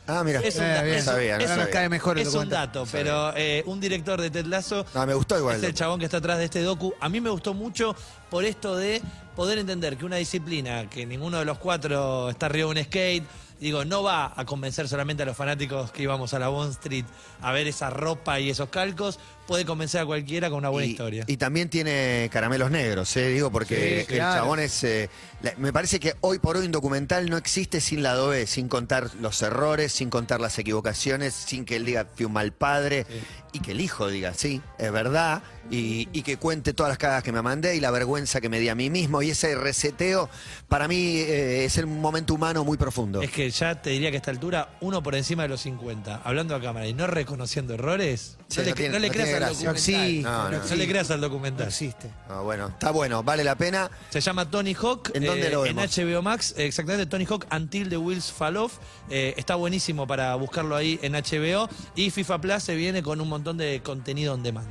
Ah, 0.07 0.23
mira. 0.25 0.41
Es 0.41 0.57
un, 0.57 0.63
Eh, 0.65 0.81
bien. 0.83 0.95
es- 0.97 1.05
sabía, 1.05 1.37
no 1.37 1.43
es 1.45 1.51
un- 1.51 1.71
cae 1.71 1.87
mejor 1.87 2.19
el 2.19 2.27
es 2.27 2.33
un 2.33 2.49
dato, 2.49 2.85
pero 2.91 3.31
eh, 3.37 3.63
un 3.65 3.79
director 3.79 4.19
de 4.19 4.29
Ted 4.29 4.45
Lasso 4.47 4.85
No, 4.93 5.05
me 5.05 5.13
gustó 5.13 5.37
igual. 5.37 5.55
es 5.55 5.63
el 5.63 5.73
chabón 5.73 5.99
que 5.99 6.05
está 6.05 6.17
atrás 6.17 6.37
de 6.39 6.45
este 6.45 6.61
docu. 6.61 6.93
A 6.99 7.07
mí 7.07 7.21
me 7.21 7.29
gustó 7.29 7.53
mucho 7.53 7.95
por 8.29 8.43
esto 8.43 8.75
de 8.75 9.01
poder 9.37 9.57
entender 9.59 9.95
que 9.97 10.03
una 10.05 10.17
disciplina 10.17 10.89
que 10.89 11.05
ninguno 11.05 11.39
de 11.39 11.45
los 11.45 11.59
cuatro 11.59 12.29
está 12.29 12.47
arriba 12.47 12.73
de 12.73 12.79
un 12.79 12.85
skate, 12.85 13.23
digo, 13.59 13.85
no 13.85 14.03
va 14.03 14.33
a 14.35 14.45
convencer 14.45 14.87
solamente 14.87 15.23
a 15.23 15.25
los 15.25 15.37
fanáticos 15.37 15.91
que 15.91 16.03
íbamos 16.03 16.33
a 16.33 16.39
la 16.39 16.47
Bond 16.47 16.71
Street 16.71 17.05
a 17.41 17.51
ver 17.51 17.67
esa 17.67 17.89
ropa 17.89 18.39
y 18.39 18.49
esos 18.49 18.69
calcos, 18.69 19.19
puede 19.49 19.65
convencer 19.65 19.99
a 20.01 20.05
cualquiera 20.05 20.47
con 20.49 20.59
una 20.59 20.69
buena 20.69 20.85
y, 20.85 20.91
historia. 20.91 21.23
y 21.27 21.37
también 21.37 21.69
tiene 21.69 22.29
caramelos 22.31 22.69
negros, 22.69 23.17
¿eh? 23.17 23.29
digo, 23.29 23.51
porque 23.51 24.05
Sí, 24.07 24.13
el 24.13 24.17
claro. 24.19 24.41
chabón 24.43 24.59
es. 24.59 24.83
eh, 24.83 25.09
la- 25.41 25.55
me 25.57 25.73
parece 25.73 25.99
que 25.99 26.13
hoy 26.21 26.37
por 26.37 26.55
hoy 26.55 26.67
un 26.67 26.71
documental 26.71 27.29
no 27.31 27.35
existe 27.37 27.81
sin 27.81 28.03
lado 28.03 28.27
B, 28.29 28.45
sin 28.45 28.67
contar 28.69 29.09
los 29.19 29.41
errores, 29.41 29.91
sin 29.91 30.11
contar 30.11 30.39
las 30.39 30.59
equivocaciones, 30.59 31.33
sin 31.33 31.65
que 31.65 31.77
él 31.77 31.85
diga 31.85 32.05
fui 32.15 32.25
un 32.27 32.33
mal 32.33 32.51
padre 32.53 33.07
y 33.51 33.59
que 33.59 33.71
el 33.71 33.81
hijo 33.81 34.07
diga 34.07 34.35
sí, 34.35 34.61
es 34.77 34.91
verdad, 34.91 35.41
y, 35.71 36.07
y 36.13 36.21
que 36.21 36.37
cuente 36.37 36.73
todas 36.73 36.89
las 36.91 36.97
cagadas 36.99 37.23
que 37.23 37.31
me 37.31 37.41
mandé 37.41 37.75
y 37.75 37.79
la 37.79 37.89
vergüenza 37.89 38.41
que 38.41 38.49
me 38.49 38.59
di 38.59 38.69
a 38.69 38.75
mí 38.75 38.89
mismo. 38.91 39.21
Y 39.23 39.31
ese 39.31 39.55
reseteo, 39.55 40.29
para 40.67 40.87
mí, 40.87 41.17
eh, 41.17 41.65
es 41.65 41.77
un 41.77 41.99
momento 42.01 42.33
humano 42.35 42.63
muy 42.63 42.77
profundo. 42.77 43.21
Es 43.23 43.31
que 43.31 43.49
ya 43.49 43.81
te 43.81 43.89
diría 43.91 44.11
que 44.11 44.17
a 44.17 44.19
esta 44.19 44.29
altura, 44.31 44.69
uno 44.81 45.01
por 45.01 45.15
encima 45.15 45.43
de 45.43 45.49
los 45.49 45.61
50, 45.61 46.21
hablando 46.23 46.53
a 46.55 46.61
cámara 46.61 46.85
y 46.87 46.93
no 46.93 47.07
reconociendo 47.07 47.73
errores, 47.73 48.37
Sí, 48.49 48.57
no, 48.57 48.63
le, 48.63 48.69
no 48.71 48.75
tiene- 48.75 48.93
no 48.93 48.99
le 48.99 49.09
creas 49.11 49.29
tiene 49.39 49.45
al 49.45 49.53
gracia. 49.53 49.65
No 49.65 49.71
existe. 49.71 50.21
No, 50.21 50.49
no, 50.51 50.59
No 50.69 50.75
le 50.75 50.87
creas 50.87 51.11
al 51.11 51.21
No 51.21 51.27
documental. 51.27 51.67
existe. 51.67 52.11
Ah, 52.29 52.41
bueno, 52.41 52.67
está 52.67 52.91
bueno, 52.91 53.23
vale 53.23 53.43
la 53.43 53.55
pena. 53.55 53.89
Se 54.09 54.21
llama 54.21 54.49
Tony 54.49 54.73
Hawk. 54.73 55.11
¿En 55.13 55.25
dónde 55.25 55.49
lo 55.49 55.65
en 55.65 55.75
vemos? 55.75 55.97
HBO 55.97 56.21
Max, 56.21 56.53
eh, 56.57 56.65
exactamente 56.65 57.05
Tony 57.05 57.25
Hawk 57.25 57.45
Until 57.53 57.89
the 57.89 57.97
Wheels 57.97 58.31
Fall 58.31 58.57
Off. 58.57 58.73
Eh, 59.09 59.33
está 59.37 59.55
buenísimo 59.55 60.05
para 60.05 60.35
buscarlo 60.35 60.75
ahí 60.75 60.99
en 61.01 61.13
HBO. 61.13 61.69
Y 61.95 62.11
FIFA 62.11 62.41
Plus 62.41 62.63
se 62.63 62.75
viene 62.75 63.01
con 63.03 63.21
un 63.21 63.29
montón 63.29 63.57
de 63.57 63.81
contenido 63.83 64.33
on 64.33 64.43
demand. 64.43 64.67